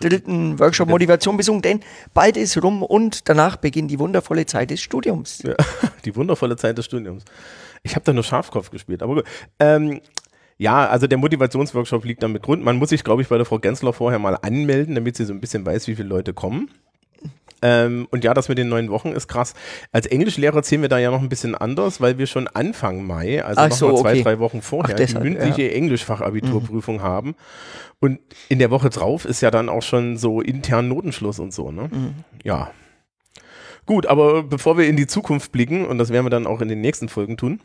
dritten 0.00 0.58
Workshop 0.58 0.88
Motivation 0.88 1.36
besuchen, 1.36 1.62
denn 1.62 1.80
bald 2.14 2.36
ist 2.36 2.60
rum 2.62 2.82
und 2.82 3.28
danach 3.28 3.56
beginnt 3.56 3.90
die 3.90 3.98
wundervolle 3.98 4.46
Zeit 4.46 4.70
des 4.70 4.80
Studiums. 4.80 5.42
Ja, 5.42 5.54
die 6.04 6.16
wundervolle 6.16 6.56
Zeit 6.56 6.78
des 6.78 6.86
Studiums. 6.86 7.24
Ich 7.82 7.94
habe 7.94 8.04
da 8.04 8.12
nur 8.12 8.24
Schafkopf 8.24 8.70
gespielt, 8.70 9.02
aber 9.02 9.16
gut. 9.16 9.24
Ähm, 9.58 10.00
ja, 10.58 10.86
also 10.86 11.06
der 11.06 11.18
Motivationsworkshop 11.18 12.04
liegt 12.04 12.22
damit 12.22 12.42
Grund. 12.42 12.64
Man 12.64 12.76
muss 12.76 12.90
sich, 12.90 13.02
glaube 13.02 13.22
ich, 13.22 13.28
bei 13.28 13.36
der 13.36 13.44
Frau 13.44 13.58
Gensler 13.58 13.92
vorher 13.92 14.18
mal 14.18 14.38
anmelden, 14.40 14.94
damit 14.94 15.16
sie 15.16 15.24
so 15.24 15.32
ein 15.32 15.40
bisschen 15.40 15.66
weiß, 15.66 15.88
wie 15.88 15.96
viele 15.96 16.08
Leute 16.08 16.34
kommen. 16.34 16.70
Ähm, 17.62 18.06
und 18.10 18.24
ja, 18.24 18.34
das 18.34 18.48
mit 18.48 18.58
den 18.58 18.68
neun 18.68 18.90
Wochen 18.90 19.12
ist 19.12 19.28
krass. 19.28 19.54
Als 19.92 20.06
Englischlehrer 20.06 20.62
zählen 20.62 20.82
wir 20.82 20.88
da 20.88 20.98
ja 20.98 21.10
noch 21.10 21.22
ein 21.22 21.28
bisschen 21.28 21.54
anders, 21.54 22.00
weil 22.00 22.18
wir 22.18 22.26
schon 22.26 22.48
Anfang 22.48 23.06
Mai, 23.06 23.42
also 23.42 23.60
Ach 23.60 23.70
noch 23.70 23.76
so, 23.76 23.88
mal 23.88 23.96
zwei, 23.96 24.12
okay. 24.12 24.22
drei 24.22 24.38
Wochen 24.40 24.62
vorher, 24.62 24.94
Ach, 24.94 24.98
deshalb, 24.98 25.24
die 25.24 25.30
mündliche 25.30 25.62
ja. 25.62 25.72
Englischfachabiturprüfung 25.72 26.96
mhm. 26.96 27.02
haben. 27.02 27.34
Und 28.00 28.18
in 28.48 28.58
der 28.58 28.70
Woche 28.70 28.90
drauf 28.90 29.24
ist 29.24 29.40
ja 29.40 29.50
dann 29.52 29.68
auch 29.68 29.82
schon 29.82 30.16
so 30.16 30.40
intern 30.40 30.88
Notenschluss 30.88 31.38
und 31.38 31.52
so, 31.52 31.70
ne? 31.70 31.88
Mhm. 31.90 32.14
Ja. 32.42 32.72
Gut, 33.86 34.06
aber 34.06 34.42
bevor 34.42 34.76
wir 34.76 34.88
in 34.88 34.96
die 34.96 35.06
Zukunft 35.06 35.52
blicken, 35.52 35.86
und 35.86 35.98
das 35.98 36.10
werden 36.10 36.26
wir 36.26 36.30
dann 36.30 36.46
auch 36.46 36.60
in 36.60 36.68
den 36.68 36.80
nächsten 36.80 37.08
Folgen 37.08 37.36
tun, 37.36 37.60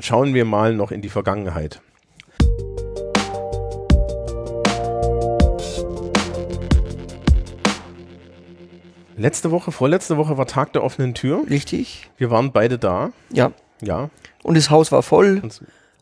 schauen 0.00 0.34
wir 0.34 0.44
mal 0.44 0.74
noch 0.74 0.90
in 0.90 1.02
die 1.02 1.08
Vergangenheit. 1.08 1.80
Letzte 9.16 9.50
Woche, 9.50 9.72
vorletzte 9.72 10.16
Woche 10.16 10.36
war 10.38 10.46
Tag 10.46 10.72
der 10.72 10.82
offenen 10.82 11.14
Tür. 11.14 11.44
Richtig. 11.48 12.10
Wir 12.16 12.30
waren 12.30 12.52
beide 12.52 12.78
da. 12.78 13.12
Ja. 13.30 13.52
Ja. 13.80 14.10
Und 14.42 14.56
das 14.56 14.70
Haus 14.70 14.92
war 14.92 15.02
voll. 15.02 15.42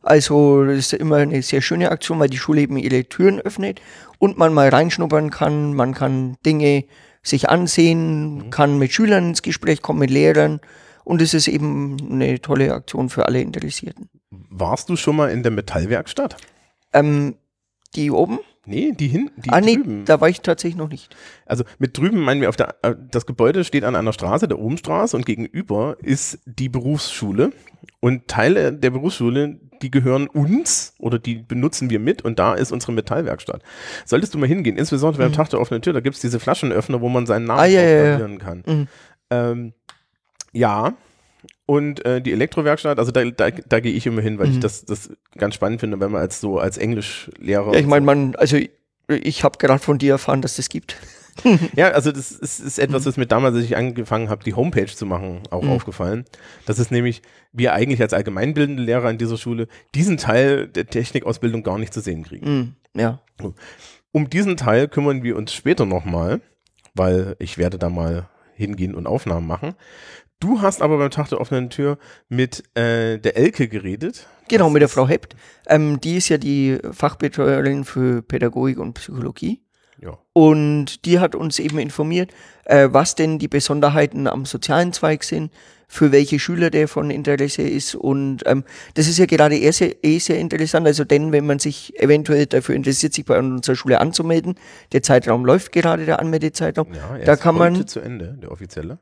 Also 0.03 0.65
das 0.65 0.79
ist 0.79 0.93
immer 0.95 1.17
eine 1.19 1.43
sehr 1.43 1.63
schöne 1.63 1.91
Aktion, 1.91 2.19
weil 2.19 2.29
die 2.29 2.39
Schule 2.39 2.61
eben 2.63 2.77
ihre 2.77 3.05
Türen 3.05 3.41
öffnet 3.41 3.81
und 4.19 4.37
man 4.37 4.53
mal 4.53 4.69
reinschnuppern 4.69 5.31
kann, 5.31 5.75
man 5.75 5.95
kann 5.95 6.37
Dinge 6.45 6.85
sich 7.23 7.49
ansehen, 7.49 8.35
mhm. 8.35 8.51
kann 8.51 8.79
mit 8.79 8.93
Schülern 8.93 9.29
ins 9.29 9.43
Gespräch 9.43 9.81
kommen, 9.81 10.01
mit 10.01 10.11
Lehrern 10.11 10.61
und 11.05 11.23
es 11.23 11.35
ist 11.35 11.47
eben 11.47 11.97
eine 12.11 12.41
tolle 12.41 12.75
Aktion 12.75 13.11
für 13.11 13.27
alle 13.27 13.41
Interessierten. 13.41 14.09
Warst 14.31 14.89
du 14.89 14.97
schon 14.97 15.17
mal 15.17 15.31
in 15.31 15.43
der 15.43 15.53
Metallwerkstatt? 15.53 16.37
Ähm, 16.93 17.37
die 17.95 18.11
oben? 18.11 18.41
Nee, 18.65 18.93
die 18.93 19.09
hinten, 19.09 19.41
die 19.41 19.51
ah, 19.51 19.61
nee, 19.61 19.75
drüben. 19.75 20.05
da 20.05 20.21
war 20.21 20.29
ich 20.29 20.41
tatsächlich 20.41 20.77
noch 20.77 20.89
nicht. 20.89 21.17
Also 21.47 21.65
mit 21.79 21.99
drüben 21.99 22.21
meinen 22.21 22.41
wir 22.41 22.49
auf 22.49 22.57
der, 22.57 22.77
äh, 22.83 22.95
das 23.11 23.27
Gebäude 23.27 23.65
steht 23.65 23.83
an 23.83 23.97
einer 23.97 24.13
Straße, 24.13 24.47
der 24.47 24.61
Ohmstraße 24.61 25.17
und 25.17 25.27
gegenüber 25.27 25.97
ist 26.01 26.39
die 26.47 26.69
Berufsschule 26.69 27.53
und 27.99 28.29
Teile 28.29 28.73
der 28.73 28.91
Berufsschule, 28.91 29.59
die 29.83 29.91
gehören 29.91 30.29
uns 30.29 30.95
oder 31.01 31.19
die 31.19 31.37
benutzen 31.37 31.91
wir 31.91 31.99
mit 31.99 32.23
und 32.23 32.39
da 32.39 32.55
ist 32.55 32.71
unsere 32.71 32.93
Metallwerkstatt. 32.93 33.63
Solltest 34.05 34.33
du 34.33 34.39
mal 34.39 34.47
hingehen, 34.47 34.77
insbesondere 34.77 35.25
beim 35.25 35.33
mhm. 35.33 35.37
Tag 35.37 35.51
der 35.51 35.61
offenen 35.61 35.83
Tür, 35.83 35.93
da 35.93 36.01
gibt 36.01 36.15
es 36.15 36.23
diese 36.23 36.39
Flaschenöffner, 36.39 37.01
wo 37.01 37.09
man 37.09 37.27
seinen 37.27 37.47
Namen 37.47 37.61
ah, 37.61 37.67
ja, 37.67 37.83
ja, 37.83 38.19
ja. 38.19 38.37
kann. 38.37 38.63
Mhm. 38.65 38.89
Ähm, 39.31 39.73
ja, 40.53 40.95
und 41.67 42.05
äh, 42.05 42.21
die 42.21 42.33
Elektrowerkstatt, 42.33 42.99
also 42.99 43.13
da, 43.13 43.25
da, 43.25 43.51
da 43.51 43.81
gehe 43.81 43.93
ich 43.93 44.07
immer 44.07 44.23
hin, 44.23 44.39
weil 44.39 44.49
mhm. 44.49 44.55
ich 44.55 44.61
das, 44.61 44.85
das 44.85 45.11
ganz 45.37 45.55
spannend 45.55 45.81
finde, 45.81 46.01
wenn 46.01 46.11
man 46.11 46.21
als 46.21 46.41
so 46.41 46.59
als 46.59 46.79
Englischlehrer. 46.79 47.73
Ja, 47.73 47.81
ich 47.81 47.87
meine, 47.87 48.05
man, 48.05 48.35
also 48.37 48.57
ich, 48.57 48.71
ich 49.09 49.45
habe 49.45 49.59
gerade 49.59 49.79
von 49.79 49.99
dir 49.99 50.13
erfahren, 50.13 50.43
dass 50.43 50.57
das 50.57 50.69
gibt. 50.69 50.97
ja, 51.77 51.89
also 51.91 52.13
das 52.13 52.33
ist, 52.33 52.61
ist 52.61 52.79
etwas, 52.79 53.07
was 53.07 53.17
mir 53.17 53.27
damals, 53.27 53.55
als 53.57 53.65
ich 53.65 53.77
angefangen 53.77 54.29
habe, 54.29 54.45
die 54.45 54.55
Homepage 54.55 54.87
zu 54.87 55.07
machen, 55.07 55.43
auch 55.51 55.63
mhm. 55.63 55.71
aufgefallen. 55.71 56.25
Das 56.67 56.79
ist 56.79 56.91
nämlich, 56.91 57.23
wir 57.53 57.73
eigentlich 57.73 58.03
als 58.03 58.13
allgemeinbildende 58.13 58.83
Lehrer 58.83 59.09
an 59.09 59.19
dieser 59.19 59.39
Schule 59.39 59.69
diesen 59.95 60.19
Teil 60.19 60.69
der 60.69 60.87
Technikausbildung 60.87 61.63
gar 61.63 61.79
nicht 61.79 61.95
zu 61.95 62.01
sehen 62.01 62.25
kriegen. 62.25 62.77
Mhm. 62.95 63.01
Ja. 63.01 63.23
Um 64.13 64.29
diesen 64.29 64.57
Teil 64.57 64.89
kümmern 64.89 65.23
wir 65.23 65.37
uns 65.37 65.55
später 65.55 65.87
nochmal, 65.87 66.41
weil 66.95 67.37
ich 67.39 67.57
werde 67.57 67.79
da 67.79 67.89
mal 67.89 68.29
hingehen 68.55 68.95
und 68.95 69.07
Aufnahmen 69.07 69.47
machen. 69.47 69.75
Du 70.43 70.61
hast 70.61 70.83
aber 70.83 70.99
beim 70.99 71.11
Tag 71.13 71.29
der 71.29 71.41
offenen 71.41 71.71
Tür 71.71 71.99
mit 72.29 72.65
äh, 72.77 73.19
der 73.19 73.37
Elke 73.37 73.69
geredet. 73.69 74.27
Genau, 74.49 74.71
mit 74.71 74.83
der 74.83 74.89
Frau 74.89 75.07
Hept. 75.07 75.37
Ähm, 75.69 76.01
die 76.01 76.17
ist 76.17 76.29
ja 76.31 76.37
die 76.37 76.79
Fachbetreuerin 76.91 77.85
für 77.85 78.23
Pädagogik 78.23 78.81
und 78.81 78.95
Psychologie. 78.95 79.63
Ja. 80.01 80.19
Und 80.33 81.05
die 81.05 81.21
hat 81.21 81.37
uns 81.37 81.61
eben 81.61 81.79
informiert, 81.79 82.33
äh, 82.65 82.89
was 82.91 83.15
denn 83.15 83.39
die 83.39 83.47
Besonderheiten 83.47 84.27
am 84.27 84.45
sozialen 84.45 84.93
Zweig 84.93 85.23
sind, 85.23 85.53
für 85.87 86.11
welche 86.11 86.41
Schüler 86.41 86.71
der 86.71 86.89
von 86.89 87.13
Interesse 87.13 87.63
ist. 87.63 87.95
Und 87.95 88.43
ähm, 88.47 88.65
das 88.95 89.07
ist 89.07 89.19
ja 89.19 89.27
gerade 89.27 89.57
eh 89.57 89.71
sehr, 89.71 90.05
eh 90.05 90.19
sehr 90.19 90.41
interessant. 90.41 90.89
Also 90.89 91.05
denn, 91.05 91.31
wenn 91.31 91.47
man 91.47 91.61
sich 91.61 91.97
eventuell 92.01 92.47
dafür 92.47 92.75
interessiert, 92.75 93.15
sich 93.15 93.25
bei 93.27 93.39
unserer 93.39 93.77
Schule 93.77 94.01
anzumelden, 94.01 94.57
der 94.91 95.05
Zeitraum 95.05 95.45
läuft 95.45 95.71
gerade, 95.71 96.05
der 96.05 96.19
Anmeldezeitraum. 96.19 96.89
Ja, 96.95 97.25
Da 97.25 97.35
ist 97.35 97.43
kann 97.43 97.57
heute 97.61 97.79
man- 97.79 97.87
zu 97.87 98.01
Ende, 98.01 98.37
der 98.43 98.51
offizielle. 98.51 98.99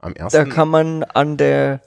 Am 0.00 0.14
Da 0.14 0.42
1. 0.42 0.54
kann 0.54 0.68
man 0.68 1.04
an 1.04 1.36
der 1.36 1.82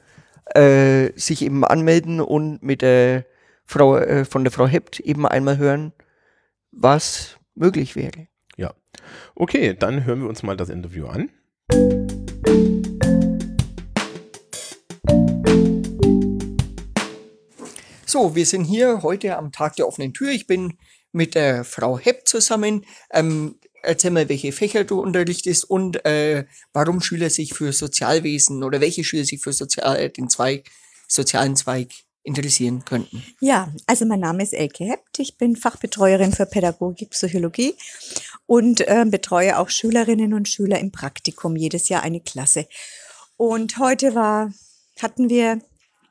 äh, 0.53 1.11
sich 1.15 1.41
eben 1.41 1.65
anmelden 1.65 2.21
und 2.21 2.61
mit 2.61 2.81
der 2.81 3.25
Frau 3.65 3.97
äh, 3.97 4.23
von 4.25 4.43
der 4.43 4.51
Frau 4.51 4.67
Hept 4.67 4.99
eben 4.99 5.25
einmal 5.25 5.57
hören, 5.57 5.93
was 6.71 7.37
möglich 7.55 7.95
wäre. 7.95 8.27
Ja. 8.55 8.73
Okay, 9.35 9.73
dann 9.73 10.05
hören 10.05 10.21
wir 10.21 10.29
uns 10.29 10.43
mal 10.43 10.55
das 10.55 10.69
Interview 10.69 11.07
an. 11.07 11.31
So, 18.05 18.35
wir 18.35 18.45
sind 18.45 18.65
hier 18.65 19.01
heute 19.01 19.37
am 19.37 19.51
Tag 19.51 19.75
der 19.77 19.87
offenen 19.87 20.13
Tür. 20.13 20.29
Ich 20.29 20.45
bin 20.45 20.77
mit 21.11 21.33
der 21.33 21.63
Frau 21.63 21.97
Hepp 21.97 22.27
zusammen. 22.27 22.85
Ähm, 23.11 23.55
erzähl 23.83 24.11
mal, 24.11 24.29
welche 24.29 24.51
Fächer 24.51 24.83
du 24.83 24.99
unterrichtest 24.99 25.69
und 25.69 26.03
äh, 26.05 26.45
warum 26.73 27.01
Schüler 27.01 27.29
sich 27.29 27.53
für 27.53 27.71
Sozialwesen 27.73 28.63
oder 28.63 28.81
welche 28.81 29.03
Schüler 29.03 29.25
sich 29.25 29.41
für 29.41 29.53
Sozial 29.53 30.09
den 30.09 30.29
Zweig, 30.29 30.69
sozialen 31.07 31.55
Zweig 31.55 31.89
interessieren 32.23 32.85
könnten. 32.85 33.23
Ja, 33.41 33.73
also 33.85 34.05
mein 34.05 34.21
Name 34.21 34.43
ist 34.43 34.53
Elke 34.53 34.85
Hept. 34.85 35.19
Ich 35.19 35.37
bin 35.37 35.57
Fachbetreuerin 35.57 36.31
für 36.31 36.45
Pädagogik, 36.45 37.09
Psychologie 37.09 37.75
und 38.45 38.81
äh, 38.87 39.05
betreue 39.05 39.59
auch 39.59 39.69
Schülerinnen 39.69 40.33
und 40.33 40.47
Schüler 40.47 40.79
im 40.79 40.91
Praktikum, 40.91 41.57
jedes 41.57 41.89
Jahr 41.89 42.01
eine 42.03 42.21
Klasse. 42.21 42.67
Und 43.35 43.77
heute 43.77 44.15
war, 44.15 44.53
hatten 45.01 45.29
wir 45.29 45.59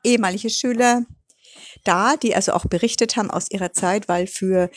ehemalige 0.03 0.51
Schüler 0.51 1.03
da, 1.83 2.15
die 2.15 2.35
also 2.35 2.53
auch 2.53 2.65
berichtet 2.65 3.17
haben 3.17 3.31
aus 3.31 3.49
ihrer 3.49 3.73
Zeit, 3.73 4.07
weil 4.07 4.27
für 4.27 4.69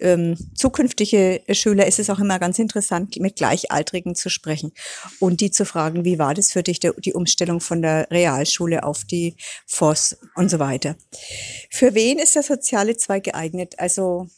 ähm, 0.00 0.36
zukünftige 0.54 1.42
Schüler 1.52 1.86
ist 1.86 1.98
es 1.98 2.10
auch 2.10 2.18
immer 2.18 2.38
ganz 2.38 2.58
interessant, 2.58 3.16
mit 3.20 3.36
Gleichaltrigen 3.36 4.14
zu 4.14 4.28
sprechen 4.28 4.72
und 5.18 5.40
die 5.40 5.50
zu 5.50 5.64
fragen, 5.64 6.04
wie 6.04 6.18
war 6.18 6.34
das 6.34 6.52
für 6.52 6.62
dich, 6.62 6.80
der, 6.80 6.92
die 6.94 7.14
Umstellung 7.14 7.60
von 7.60 7.82
der 7.82 8.10
Realschule 8.10 8.84
auf 8.84 9.04
die 9.04 9.36
FOS 9.66 10.18
und 10.34 10.50
so 10.50 10.58
weiter. 10.58 10.96
Für 11.70 11.94
wen 11.94 12.18
ist 12.18 12.34
der 12.34 12.42
soziale 12.42 12.96
Zweig 12.96 13.24
geeignet? 13.24 13.74
Also 13.78 14.28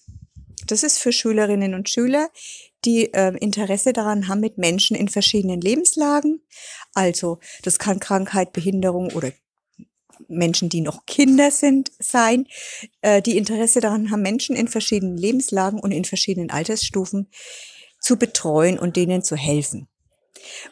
das 0.67 0.83
ist 0.83 0.99
für 0.99 1.13
Schülerinnen 1.13 1.75
und 1.75 1.89
Schüler, 1.89 2.31
die 2.85 3.13
äh, 3.13 3.37
Interesse 3.39 3.93
daran 3.93 4.29
haben, 4.29 4.41
mit 4.41 4.59
Menschen 4.59 4.97
in 4.97 5.09
verschiedenen 5.09 5.61
Lebenslagen. 5.61 6.41
Also 6.95 7.39
das 7.63 7.79
kann 7.79 8.01
Krankheit, 8.01 8.53
Behinderung 8.53 9.13
oder 9.13 9.33
Menschen, 10.29 10.69
die 10.69 10.81
noch 10.81 11.07
Kinder 11.07 11.51
sind, 11.51 11.91
sein, 11.99 12.47
äh, 13.01 13.23
die 13.23 13.37
Interesse 13.37 13.81
daran 13.81 14.11
haben, 14.11 14.23
Menschen 14.23 14.57
in 14.57 14.69
verschiedenen 14.69 15.17
Lebenslagen 15.17 15.81
und 15.81 15.93
in 15.93 16.05
verschiedenen 16.05 16.51
Altersstufen 16.51 17.29
zu 18.01 18.17
betreuen 18.17 18.79
und 18.79 18.97
denen 18.97 19.23
zu 19.23 19.37
helfen. 19.37 19.89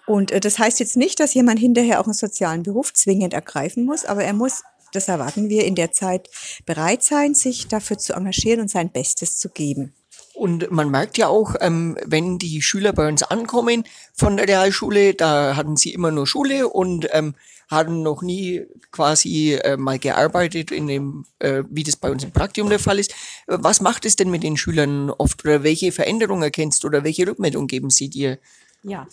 Und 0.07 0.31
äh, 0.31 0.41
das 0.41 0.59
heißt 0.59 0.81
jetzt 0.81 0.97
nicht, 0.97 1.21
dass 1.21 1.35
jemand 1.35 1.59
hinterher 1.59 2.01
auch 2.01 2.05
einen 2.05 2.15
sozialen 2.15 2.63
Beruf 2.63 2.93
zwingend 2.93 3.35
ergreifen 3.35 3.85
muss, 3.85 4.05
aber 4.05 4.25
er 4.25 4.33
muss, 4.33 4.63
das 4.93 5.09
erwarten 5.09 5.49
wir, 5.49 5.65
in 5.65 5.75
der 5.75 5.93
Zeit 5.93 6.29
bereit 6.67 7.03
sein, 7.03 7.35
sich 7.35 7.69
dafür 7.69 7.99
zu 7.99 8.15
engagieren 8.15 8.61
und 8.61 8.71
sein 8.71 8.91
Bestes 8.91 9.39
zu 9.39 9.49
geben. 9.49 9.95
Und 10.41 10.71
man 10.71 10.91
merkt 10.91 11.19
ja 11.19 11.29
auch, 11.29 11.55
ähm, 11.61 11.99
wenn 12.03 12.39
die 12.39 12.63
Schüler 12.63 12.95
bei 12.95 13.07
uns 13.07 13.23
ankommen 13.23 13.85
von 14.15 14.39
der 14.39 14.49
Realschule, 14.49 15.13
da 15.13 15.55
hatten 15.55 15.77
sie 15.77 15.93
immer 15.93 16.11
nur 16.11 16.27
Schule 16.27 16.67
und 16.67 17.07
ähm, 17.13 17.35
hatten 17.69 18.03
noch 18.03 18.23
nie 18.23 18.63
quasi 18.91 19.59
äh, 19.63 19.77
mal 19.77 19.99
gearbeitet, 19.99 20.71
in 20.71 20.87
dem, 20.87 21.27
äh, 21.41 21.65
wie 21.69 21.83
das 21.83 21.97
bei 21.97 22.11
uns 22.11 22.25
im 22.25 22.31
Praktikum 22.31 22.71
der 22.71 22.79
Fall 22.79 22.99
ist. 22.99 23.15
Was 23.49 23.83
macht 23.83 24.07
es 24.07 24.17
denn 24.17 24.31
mit 24.31 24.43
den 24.43 24.57
Schülern 24.57 25.11
oft 25.11 25.45
oder 25.45 25.63
welche 25.63 25.93
Veränderungen 25.93 26.43
erkennst 26.43 26.85
du 26.85 26.87
oder 26.87 27.05
welche 27.05 27.27
Rückmeldung 27.27 27.67
geben 27.67 27.91
sie 27.91 28.09
dir? 28.09 28.39
Ja, 28.83 29.07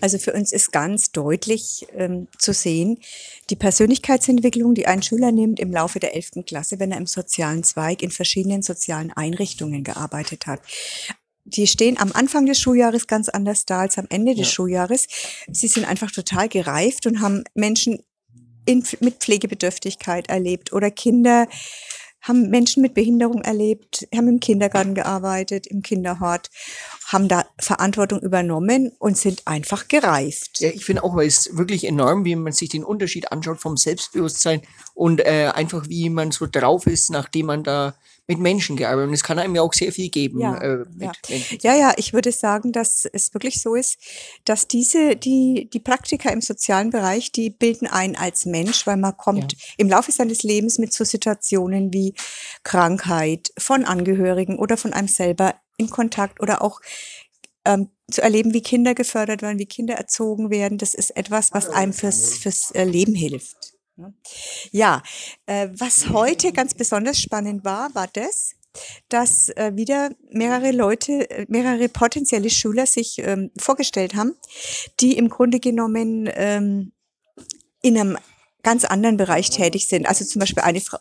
also 0.00 0.18
für 0.18 0.32
uns 0.32 0.50
ist 0.50 0.72
ganz 0.72 1.12
deutlich 1.12 1.86
ähm, 1.94 2.26
zu 2.38 2.54
sehen, 2.54 2.98
die 3.50 3.56
Persönlichkeitsentwicklung, 3.56 4.74
die 4.74 4.86
ein 4.86 5.02
Schüler 5.02 5.30
nimmt 5.30 5.60
im 5.60 5.70
Laufe 5.72 6.00
der 6.00 6.14
11. 6.14 6.46
Klasse, 6.46 6.78
wenn 6.78 6.90
er 6.90 6.98
im 6.98 7.06
sozialen 7.06 7.62
Zweig 7.62 8.02
in 8.02 8.10
verschiedenen 8.10 8.62
sozialen 8.62 9.12
Einrichtungen 9.12 9.84
gearbeitet 9.84 10.46
hat. 10.46 10.60
Die 11.44 11.66
stehen 11.66 11.98
am 11.98 12.12
Anfang 12.12 12.46
des 12.46 12.58
Schuljahres 12.60 13.06
ganz 13.06 13.28
anders 13.28 13.66
da 13.66 13.80
als 13.80 13.98
am 13.98 14.06
Ende 14.08 14.34
des 14.34 14.46
Ja. 14.48 14.52
Schuljahres. 14.52 15.06
Sie 15.50 15.68
sind 15.68 15.86
einfach 15.86 16.10
total 16.10 16.48
gereift 16.48 17.06
und 17.06 17.20
haben 17.20 17.44
Menschen 17.54 18.02
in, 18.64 18.84
mit 19.00 19.16
Pflegebedürftigkeit 19.16 20.28
erlebt 20.28 20.72
oder 20.72 20.90
Kinder 20.90 21.46
haben 22.22 22.50
Menschen 22.50 22.82
mit 22.82 22.94
Behinderung 22.94 23.42
erlebt, 23.42 24.06
haben 24.14 24.28
im 24.28 24.40
Kindergarten 24.40 24.94
gearbeitet, 24.94 25.66
im 25.66 25.82
Kinderhort, 25.82 26.50
haben 27.06 27.28
da 27.28 27.46
Verantwortung 27.58 28.20
übernommen 28.20 28.92
und 28.98 29.16
sind 29.16 29.46
einfach 29.46 29.88
gereift. 29.88 30.60
Ja, 30.60 30.70
ich 30.70 30.84
finde 30.84 31.02
auch, 31.02 31.16
weil 31.16 31.26
es 31.26 31.56
wirklich 31.56 31.84
enorm, 31.84 32.24
wie 32.24 32.36
man 32.36 32.52
sich 32.52 32.68
den 32.68 32.84
Unterschied 32.84 33.32
anschaut 33.32 33.60
vom 33.60 33.76
Selbstbewusstsein 33.76 34.62
und 35.00 35.20
äh, 35.20 35.50
einfach 35.54 35.88
wie 35.88 36.10
man 36.10 36.30
so 36.30 36.46
drauf 36.46 36.86
ist, 36.86 37.08
nachdem 37.08 37.46
man 37.46 37.64
da 37.64 37.94
mit 38.26 38.38
Menschen 38.38 38.76
gearbeitet 38.76 39.04
hat. 39.04 39.08
Und 39.08 39.14
es 39.14 39.24
kann 39.24 39.38
einem 39.38 39.54
ja 39.54 39.62
auch 39.62 39.72
sehr 39.72 39.92
viel 39.92 40.10
geben. 40.10 40.40
Ja, 40.40 40.58
äh, 40.58 40.84
mit 40.94 41.10
ja. 41.26 41.38
Ja, 41.62 41.74
ja, 41.74 41.92
ich 41.96 42.12
würde 42.12 42.32
sagen, 42.32 42.70
dass 42.70 43.08
es 43.10 43.32
wirklich 43.32 43.62
so 43.62 43.74
ist, 43.76 43.96
dass 44.44 44.68
diese, 44.68 45.16
die, 45.16 45.70
die 45.72 45.80
Praktiker 45.80 46.30
im 46.30 46.42
sozialen 46.42 46.90
Bereich, 46.90 47.32
die 47.32 47.48
bilden 47.48 47.86
einen 47.86 48.14
als 48.14 48.44
Mensch, 48.44 48.86
weil 48.86 48.98
man 48.98 49.16
kommt 49.16 49.56
im 49.78 49.88
Laufe 49.88 50.12
seines 50.12 50.42
Lebens 50.42 50.76
mit 50.76 50.92
so 50.92 51.04
Situationen 51.04 51.94
wie 51.94 52.12
Krankheit 52.62 53.54
von 53.56 53.86
Angehörigen 53.86 54.58
oder 54.58 54.76
von 54.76 54.92
einem 54.92 55.08
selber 55.08 55.54
in 55.78 55.88
Kontakt 55.88 56.42
oder 56.42 56.60
auch 56.60 56.82
ähm, 57.64 57.88
zu 58.10 58.20
erleben, 58.20 58.52
wie 58.52 58.60
Kinder 58.60 58.94
gefördert 58.94 59.40
werden, 59.40 59.58
wie 59.58 59.64
Kinder 59.64 59.94
erzogen 59.94 60.50
werden. 60.50 60.76
Das 60.76 60.92
ist 60.92 61.16
etwas, 61.16 61.54
was 61.54 61.70
einem 61.70 61.94
fürs, 61.94 62.36
fürs 62.36 62.70
äh, 62.72 62.84
Leben 62.84 63.14
hilft. 63.14 63.69
Ne? 64.00 64.14
Ja, 64.72 65.02
äh, 65.46 65.68
was 65.72 66.08
heute 66.10 66.52
ganz 66.52 66.74
besonders 66.74 67.20
spannend 67.20 67.64
war, 67.64 67.94
war 67.94 68.08
das, 68.12 68.54
dass 69.08 69.48
äh, 69.50 69.72
wieder 69.74 70.10
mehrere 70.30 70.70
Leute, 70.70 71.28
äh, 71.30 71.46
mehrere 71.48 71.88
potenzielle 71.88 72.50
Schüler 72.50 72.86
sich 72.86 73.18
ähm, 73.18 73.50
vorgestellt 73.58 74.14
haben, 74.14 74.34
die 75.00 75.16
im 75.16 75.28
Grunde 75.28 75.60
genommen 75.60 76.28
ähm, 76.34 76.92
in 77.82 77.98
einem 77.98 78.18
ganz 78.62 78.84
anderen 78.84 79.16
Bereich 79.16 79.50
tätig 79.50 79.86
sind. 79.86 80.06
Also 80.06 80.24
zum 80.24 80.40
Beispiel 80.40 80.62
eine 80.62 80.80
Frau, 80.80 80.98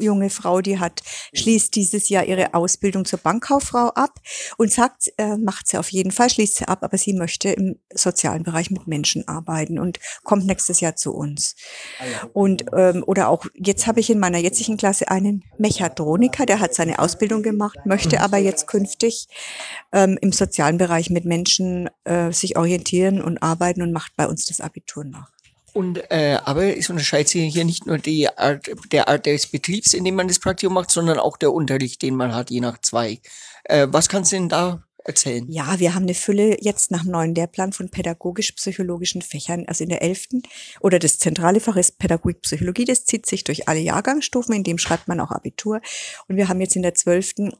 junge 0.00 0.30
Frau, 0.30 0.60
die 0.60 0.78
hat 0.78 1.02
schließt 1.34 1.74
dieses 1.74 2.08
Jahr 2.08 2.24
ihre 2.24 2.54
Ausbildung 2.54 3.04
zur 3.04 3.18
Bankkauffrau 3.18 3.88
ab 3.88 4.20
und 4.56 4.72
sagt, 4.72 5.12
äh, 5.18 5.36
macht 5.36 5.68
sie 5.68 5.78
auf 5.78 5.90
jeden 5.90 6.10
Fall, 6.10 6.30
schließt 6.30 6.56
sie 6.56 6.68
ab, 6.68 6.82
aber 6.82 6.98
sie 6.98 7.12
möchte 7.12 7.50
im 7.50 7.78
sozialen 7.92 8.42
Bereich 8.42 8.70
mit 8.70 8.86
Menschen 8.86 9.26
arbeiten 9.28 9.78
und 9.78 9.98
kommt 10.24 10.46
nächstes 10.46 10.80
Jahr 10.80 10.96
zu 10.96 11.14
uns. 11.14 11.56
Und 12.32 12.64
ähm, 12.76 13.04
oder 13.06 13.28
auch 13.28 13.46
jetzt 13.54 13.86
habe 13.86 14.00
ich 14.00 14.10
in 14.10 14.18
meiner 14.18 14.38
jetzigen 14.38 14.76
Klasse 14.76 15.10
einen 15.10 15.44
Mechatroniker, 15.58 16.46
der 16.46 16.60
hat 16.60 16.74
seine 16.74 16.98
Ausbildung 16.98 17.42
gemacht, 17.42 17.78
möchte 17.84 18.20
aber 18.20 18.38
jetzt 18.38 18.66
künftig 18.66 19.28
ähm, 19.92 20.18
im 20.20 20.32
sozialen 20.32 20.78
Bereich 20.78 21.10
mit 21.10 21.24
Menschen 21.24 21.88
äh, 22.04 22.32
sich 22.32 22.56
orientieren 22.56 23.20
und 23.20 23.42
arbeiten 23.42 23.82
und 23.82 23.92
macht 23.92 24.16
bei 24.16 24.26
uns 24.26 24.46
das 24.46 24.60
Abitur 24.60 25.04
nach. 25.04 25.39
Und 25.72 25.98
äh, 26.10 26.38
aber 26.44 26.76
es 26.76 26.90
unterscheidet 26.90 27.28
sich 27.28 27.52
hier 27.52 27.64
nicht 27.64 27.86
nur 27.86 27.98
die 27.98 28.28
Art, 28.28 28.70
der 28.92 29.08
Art 29.08 29.26
des 29.26 29.46
Betriebs, 29.46 29.94
in 29.94 30.04
dem 30.04 30.16
man 30.16 30.28
das 30.28 30.38
Praktikum 30.38 30.74
macht, 30.74 30.90
sondern 30.90 31.18
auch 31.18 31.36
der 31.36 31.52
Unterricht, 31.52 32.02
den 32.02 32.16
man 32.16 32.34
hat, 32.34 32.50
je 32.50 32.60
nach 32.60 32.78
Zweig. 32.78 33.20
Äh, 33.64 33.86
was 33.90 34.08
kannst 34.08 34.32
du 34.32 34.36
denn 34.36 34.48
da 34.48 34.82
erzählen? 35.04 35.46
Ja, 35.48 35.78
wir 35.78 35.94
haben 35.94 36.04
eine 36.04 36.14
Fülle 36.14 36.56
jetzt 36.60 36.90
nach 36.90 37.02
dem 37.02 37.12
neuen 37.12 37.34
Lehrplan 37.34 37.72
von 37.72 37.90
pädagogisch-psychologischen 37.90 39.22
Fächern. 39.22 39.64
Also 39.66 39.84
in 39.84 39.90
der 39.90 40.02
elften 40.02 40.42
oder 40.80 40.98
das 40.98 41.18
zentrale 41.18 41.60
Fach 41.60 41.76
ist 41.76 41.98
Pädagogik-Psychologie. 41.98 42.84
Das 42.84 43.04
zieht 43.04 43.26
sich 43.26 43.44
durch 43.44 43.68
alle 43.68 43.80
Jahrgangsstufen, 43.80 44.54
in 44.54 44.64
dem 44.64 44.78
schreibt 44.78 45.08
man 45.08 45.20
auch 45.20 45.30
Abitur. 45.30 45.80
Und 46.28 46.36
wir 46.36 46.48
haben 46.48 46.60
jetzt 46.60 46.76
in 46.76 46.82
der 46.82 46.94
zwölften 46.94 47.52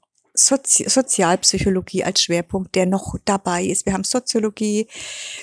Sozi 0.46 0.88
Sozialpsychologie 0.88 2.04
als 2.04 2.22
Schwerpunkt, 2.22 2.74
der 2.74 2.86
noch 2.86 3.16
dabei 3.24 3.64
ist. 3.64 3.86
Wir 3.86 3.92
haben 3.92 4.04
Soziologie. 4.04 4.86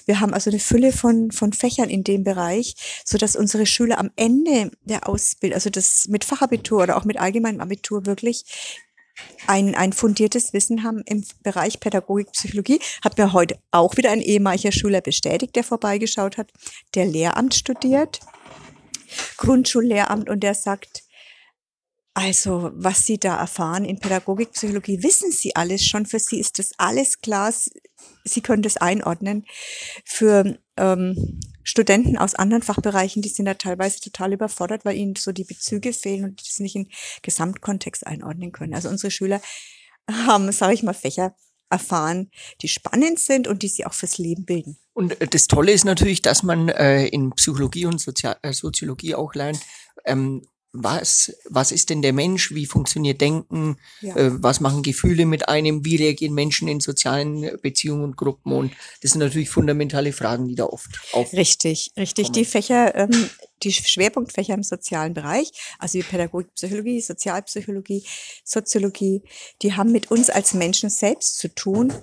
Wir 0.05 0.19
haben 0.19 0.33
also 0.33 0.49
eine 0.49 0.59
Fülle 0.59 0.91
von, 0.91 1.31
von 1.31 1.53
Fächern 1.53 1.89
in 1.89 2.03
dem 2.03 2.23
Bereich, 2.23 2.75
so 3.05 3.17
dass 3.17 3.35
unsere 3.35 3.65
Schüler 3.65 3.99
am 3.99 4.11
Ende 4.15 4.71
der 4.83 5.07
Ausbildung, 5.07 5.55
also 5.55 5.69
das 5.69 6.07
mit 6.07 6.25
Fachabitur 6.25 6.83
oder 6.83 6.97
auch 6.97 7.05
mit 7.05 7.17
allgemeinem 7.17 7.61
Abitur 7.61 8.05
wirklich 8.05 8.45
ein, 9.47 9.75
ein 9.75 9.93
fundiertes 9.93 10.53
Wissen 10.53 10.83
haben 10.83 11.01
im 11.05 11.23
Bereich 11.43 11.79
Pädagogik, 11.79 12.31
Psychologie. 12.31 12.79
Hat 13.03 13.17
mir 13.17 13.33
heute 13.33 13.57
auch 13.71 13.97
wieder 13.97 14.11
ein 14.11 14.21
ehemaliger 14.21 14.71
Schüler 14.71 15.01
bestätigt, 15.01 15.55
der 15.55 15.63
vorbeigeschaut 15.63 16.37
hat, 16.37 16.51
der 16.95 17.05
Lehramt 17.05 17.55
studiert, 17.55 18.19
Grundschullehramt 19.37 20.29
und 20.29 20.41
der 20.41 20.53
sagt, 20.53 21.06
Also, 22.17 22.71
was 22.73 23.05
Sie 23.05 23.19
da 23.19 23.37
erfahren 23.37 23.85
in 23.85 23.99
Pädagogik, 23.99 24.51
Psychologie, 24.53 25.03
wissen 25.03 25.31
Sie 25.31 25.55
alles 25.55 25.85
schon. 25.85 26.07
Für 26.07 26.17
Sie 26.17 26.39
ist 26.39 26.57
das 26.57 26.71
alles 26.79 27.21
klar. 27.21 27.53
Sie 28.23 28.41
können 28.41 28.63
das 28.63 28.77
einordnen. 28.77 29.45
Für 30.03 30.57
ähm, 30.77 31.39
Studenten 31.63 32.17
aus 32.17 32.33
anderen 32.33 32.63
Fachbereichen, 32.63 33.21
die 33.21 33.29
sind 33.29 33.45
da 33.45 33.53
teilweise 33.53 33.99
total 33.99 34.33
überfordert, 34.33 34.83
weil 34.83 34.97
ihnen 34.97 35.15
so 35.15 35.31
die 35.31 35.43
Bezüge 35.43 35.93
fehlen 35.93 36.23
und 36.23 36.41
das 36.41 36.59
nicht 36.59 36.75
in 36.75 36.89
Gesamtkontext 37.21 38.07
einordnen 38.07 38.51
können. 38.51 38.73
Also 38.73 38.89
unsere 38.89 39.11
Schüler 39.11 39.39
haben, 40.11 40.51
sage 40.51 40.73
ich 40.73 40.81
mal, 40.81 40.95
Fächer 40.95 41.35
erfahren, 41.69 42.31
die 42.63 42.67
spannend 42.67 43.19
sind 43.19 43.47
und 43.47 43.61
die 43.61 43.67
sie 43.67 43.85
auch 43.85 43.93
fürs 43.93 44.17
Leben 44.17 44.43
bilden. 44.43 44.79
Und 44.93 45.21
äh, 45.21 45.27
das 45.27 45.45
Tolle 45.45 45.71
ist 45.71 45.85
natürlich, 45.85 46.23
dass 46.23 46.41
man 46.41 46.69
äh, 46.69 47.05
in 47.05 47.29
Psychologie 47.33 47.85
und 47.85 48.01
Sozial 48.01 48.37
äh, 48.41 48.53
Soziologie 48.53 49.13
auch 49.13 49.35
lernt, 49.35 49.59
ähm, 50.03 50.41
was, 50.73 51.33
was 51.49 51.71
ist 51.71 51.89
denn 51.89 52.01
der 52.01 52.13
Mensch, 52.13 52.53
wie 52.53 52.65
funktioniert 52.65 53.21
Denken, 53.21 53.77
ja. 54.01 54.15
äh, 54.15 54.43
was 54.43 54.59
machen 54.59 54.83
Gefühle 54.83 55.25
mit 55.25 55.49
einem, 55.49 55.85
wie 55.85 55.95
reagieren 55.95 56.33
Menschen 56.33 56.67
in 56.67 56.79
sozialen 56.79 57.57
Beziehungen 57.61 58.03
und 58.03 58.17
Gruppen 58.17 58.51
und 58.51 58.73
das 59.01 59.11
sind 59.11 59.19
natürlich 59.19 59.49
fundamentale 59.49 60.13
Fragen, 60.13 60.47
die 60.47 60.55
da 60.55 60.65
oft 60.65 60.99
auf. 61.13 61.33
Richtig, 61.33 61.91
richtig. 61.97 62.25
Kommen. 62.25 62.33
Die 62.33 62.45
Fächer, 62.45 62.95
ähm, 62.95 63.29
die 63.63 63.71
Schwerpunktfächer 63.71 64.53
im 64.53 64.63
sozialen 64.63 65.13
Bereich, 65.13 65.51
also 65.79 65.97
wie 65.97 66.03
Pädagogik, 66.03 66.53
Psychologie, 66.53 67.01
Sozialpsychologie, 67.01 68.03
Soziologie, 68.43 69.23
die 69.61 69.73
haben 69.73 69.91
mit 69.91 70.11
uns 70.11 70.29
als 70.29 70.53
Menschen 70.53 70.89
selbst 70.89 71.39
zu 71.39 71.53
tun 71.53 71.93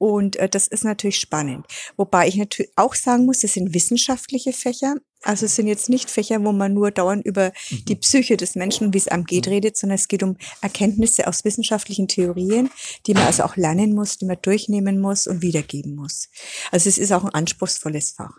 und 0.00 0.36
äh, 0.36 0.48
das 0.48 0.66
ist 0.66 0.84
natürlich 0.84 1.18
spannend. 1.18 1.66
Wobei 1.96 2.26
ich 2.26 2.36
natürlich 2.36 2.72
auch 2.76 2.94
sagen 2.94 3.26
muss, 3.26 3.40
das 3.40 3.52
sind 3.52 3.74
wissenschaftliche 3.74 4.52
Fächer. 4.52 4.96
Also 5.22 5.46
es 5.46 5.56
sind 5.56 5.66
jetzt 5.66 5.88
nicht 5.90 6.10
Fächer, 6.10 6.42
wo 6.44 6.52
man 6.52 6.72
nur 6.72 6.90
dauernd 6.90 7.26
über 7.26 7.52
mhm. 7.70 7.84
die 7.86 7.96
Psyche 7.96 8.36
des 8.36 8.54
Menschen 8.54 8.86
und 8.86 8.94
wie 8.94 8.98
es 8.98 9.08
einem 9.08 9.24
geht 9.24 9.46
mhm. 9.46 9.52
redet, 9.52 9.76
sondern 9.76 9.96
es 9.96 10.08
geht 10.08 10.22
um 10.22 10.36
Erkenntnisse 10.62 11.26
aus 11.26 11.44
wissenschaftlichen 11.44 12.08
Theorien, 12.08 12.70
die 13.06 13.14
man 13.14 13.24
also 13.24 13.42
auch 13.44 13.56
lernen 13.56 13.94
muss, 13.94 14.18
die 14.18 14.24
man 14.24 14.38
durchnehmen 14.40 14.98
muss 14.98 15.26
und 15.26 15.42
wiedergeben 15.42 15.94
muss. 15.94 16.28
Also 16.70 16.88
es 16.88 16.98
ist 16.98 17.12
auch 17.12 17.24
ein 17.24 17.34
anspruchsvolles 17.34 18.12
Fach. 18.12 18.32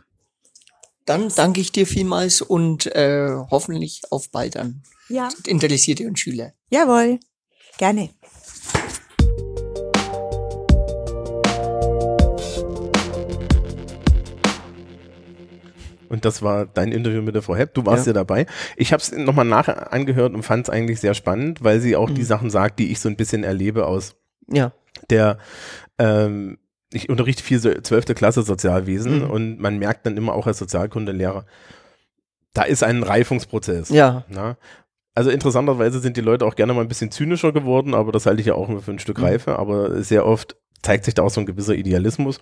Dann 1.05 1.29
danke 1.29 1.61
ich 1.61 1.71
dir 1.71 1.87
vielmals 1.87 2.41
und 2.41 2.87
äh, 2.95 3.35
hoffentlich 3.49 4.01
auf 4.09 4.29
bald 4.29 4.57
an. 4.57 4.83
Ja. 5.09 5.29
Interessierte 5.45 6.07
und 6.07 6.19
Schüler. 6.19 6.53
Jawohl, 6.69 7.19
gerne. 7.77 8.09
Und 16.11 16.25
das 16.25 16.41
war 16.41 16.65
dein 16.65 16.91
Interview 16.91 17.21
mit 17.21 17.35
der 17.35 17.41
Frau 17.41 17.55
Hepp. 17.55 17.73
Du 17.73 17.85
warst 17.85 18.05
ja, 18.05 18.09
ja 18.09 18.13
dabei. 18.13 18.45
Ich 18.75 18.91
habe 18.91 19.01
es 19.01 19.11
nochmal 19.13 19.45
nachher 19.45 19.93
angehört 19.93 20.33
und 20.33 20.43
fand 20.43 20.67
es 20.67 20.69
eigentlich 20.69 20.99
sehr 20.99 21.13
spannend, 21.13 21.63
weil 21.63 21.79
sie 21.79 21.95
auch 21.95 22.09
mhm. 22.09 22.15
die 22.15 22.23
Sachen 22.23 22.49
sagt, 22.49 22.79
die 22.79 22.91
ich 22.91 22.99
so 22.99 23.07
ein 23.07 23.15
bisschen 23.15 23.45
erlebe 23.45 23.87
aus 23.87 24.15
ja. 24.47 24.73
der 25.09 25.37
ähm, 25.97 26.57
ich 26.93 27.07
unterrichte 27.07 27.43
viel 27.43 27.61
zwölfte 27.83 28.13
Klasse 28.13 28.43
Sozialwesen 28.43 29.23
mhm. 29.23 29.29
und 29.29 29.59
man 29.59 29.79
merkt 29.79 30.05
dann 30.05 30.17
immer 30.17 30.33
auch 30.33 30.47
als 30.47 30.57
Sozialkundelehrer, 30.57 31.45
da 32.53 32.63
ist 32.63 32.83
ein 32.83 33.03
Reifungsprozess. 33.03 33.89
Ja. 33.89 34.25
Na? 34.27 34.57
Also 35.15 35.29
interessanterweise 35.29 35.99
sind 35.99 36.17
die 36.17 36.21
Leute 36.21 36.45
auch 36.45 36.55
gerne 36.55 36.73
mal 36.73 36.81
ein 36.81 36.89
bisschen 36.89 37.11
zynischer 37.11 37.53
geworden, 37.53 37.93
aber 37.93 38.11
das 38.11 38.25
halte 38.25 38.41
ich 38.41 38.47
ja 38.47 38.55
auch 38.55 38.67
nur 38.67 38.81
für 38.81 38.91
ein 38.91 38.99
Stück 38.99 39.19
mhm. 39.19 39.23
Reife, 39.23 39.57
aber 39.57 40.03
sehr 40.03 40.25
oft 40.25 40.57
zeigt 40.81 41.05
sich 41.05 41.13
da 41.13 41.23
auch 41.23 41.29
so 41.29 41.39
ein 41.39 41.45
gewisser 41.45 41.75
Idealismus. 41.75 42.41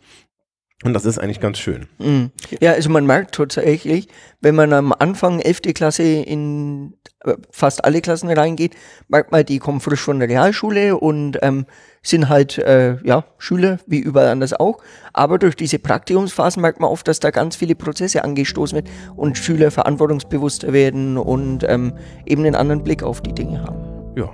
Und 0.83 0.93
das 0.93 1.03
ist 1.03 1.17
eigentlich 1.17 1.41
ganz 1.41 1.57
schön. 1.57 1.87
Mhm. 1.97 2.31
Ja, 2.61 2.71
also 2.71 2.89
man 2.89 3.05
merkt 3.05 3.35
tatsächlich, 3.35 4.07
wenn 4.39 4.55
man 4.55 4.71
am 4.71 4.93
Anfang 4.93 5.41
11. 5.41 5.73
Klasse 5.73 6.03
in 6.03 6.93
äh, 7.25 7.33
fast 7.51 7.83
alle 7.83 7.99
Klassen 7.99 8.29
reingeht, 8.29 8.75
merkt 9.09 9.31
man, 9.33 9.45
die 9.45 9.59
kommen 9.59 9.81
frisch 9.81 9.99
von 9.99 10.19
der 10.19 10.29
Realschule 10.29 10.95
und 10.95 11.37
ähm, 11.41 11.65
sind 12.01 12.29
halt 12.29 12.57
äh, 12.59 12.95
ja 13.03 13.25
Schüler, 13.37 13.79
wie 13.87 13.99
überall 13.99 14.29
anders 14.29 14.53
auch. 14.53 14.81
Aber 15.11 15.37
durch 15.37 15.57
diese 15.57 15.79
Praktikumsphasen 15.79 16.61
merkt 16.61 16.79
man 16.79 16.89
oft, 16.89 17.09
dass 17.09 17.19
da 17.19 17.31
ganz 17.31 17.57
viele 17.57 17.75
Prozesse 17.75 18.23
angestoßen 18.23 18.77
werden 18.77 18.89
und 19.17 19.37
Schüler 19.37 19.71
verantwortungsbewusster 19.71 20.71
werden 20.71 21.17
und 21.17 21.65
ähm, 21.67 21.93
eben 22.25 22.45
einen 22.45 22.55
anderen 22.55 22.85
Blick 22.85 23.03
auf 23.03 23.19
die 23.19 23.33
Dinge 23.33 23.63
haben. 23.63 24.15
Ja, 24.15 24.31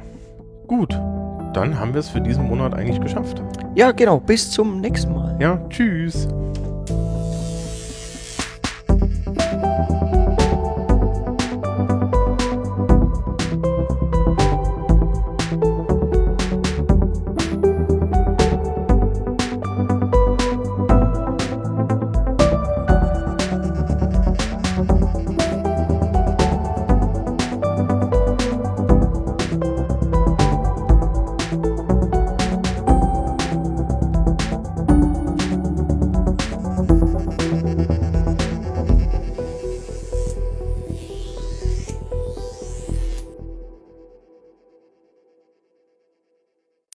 gut 0.67 0.95
dann 1.55 1.79
haben 1.79 1.93
wir 1.93 1.99
es 1.99 2.09
für 2.09 2.21
diesen 2.21 2.45
Monat 2.45 2.73
eigentlich 2.73 2.99
geschafft. 2.99 3.41
Ja, 3.75 3.91
genau. 3.91 4.19
Bis 4.19 4.51
zum 4.51 4.81
nächsten 4.81 5.13
Mal. 5.13 5.37
Ja, 5.39 5.59
tschüss. 5.69 6.27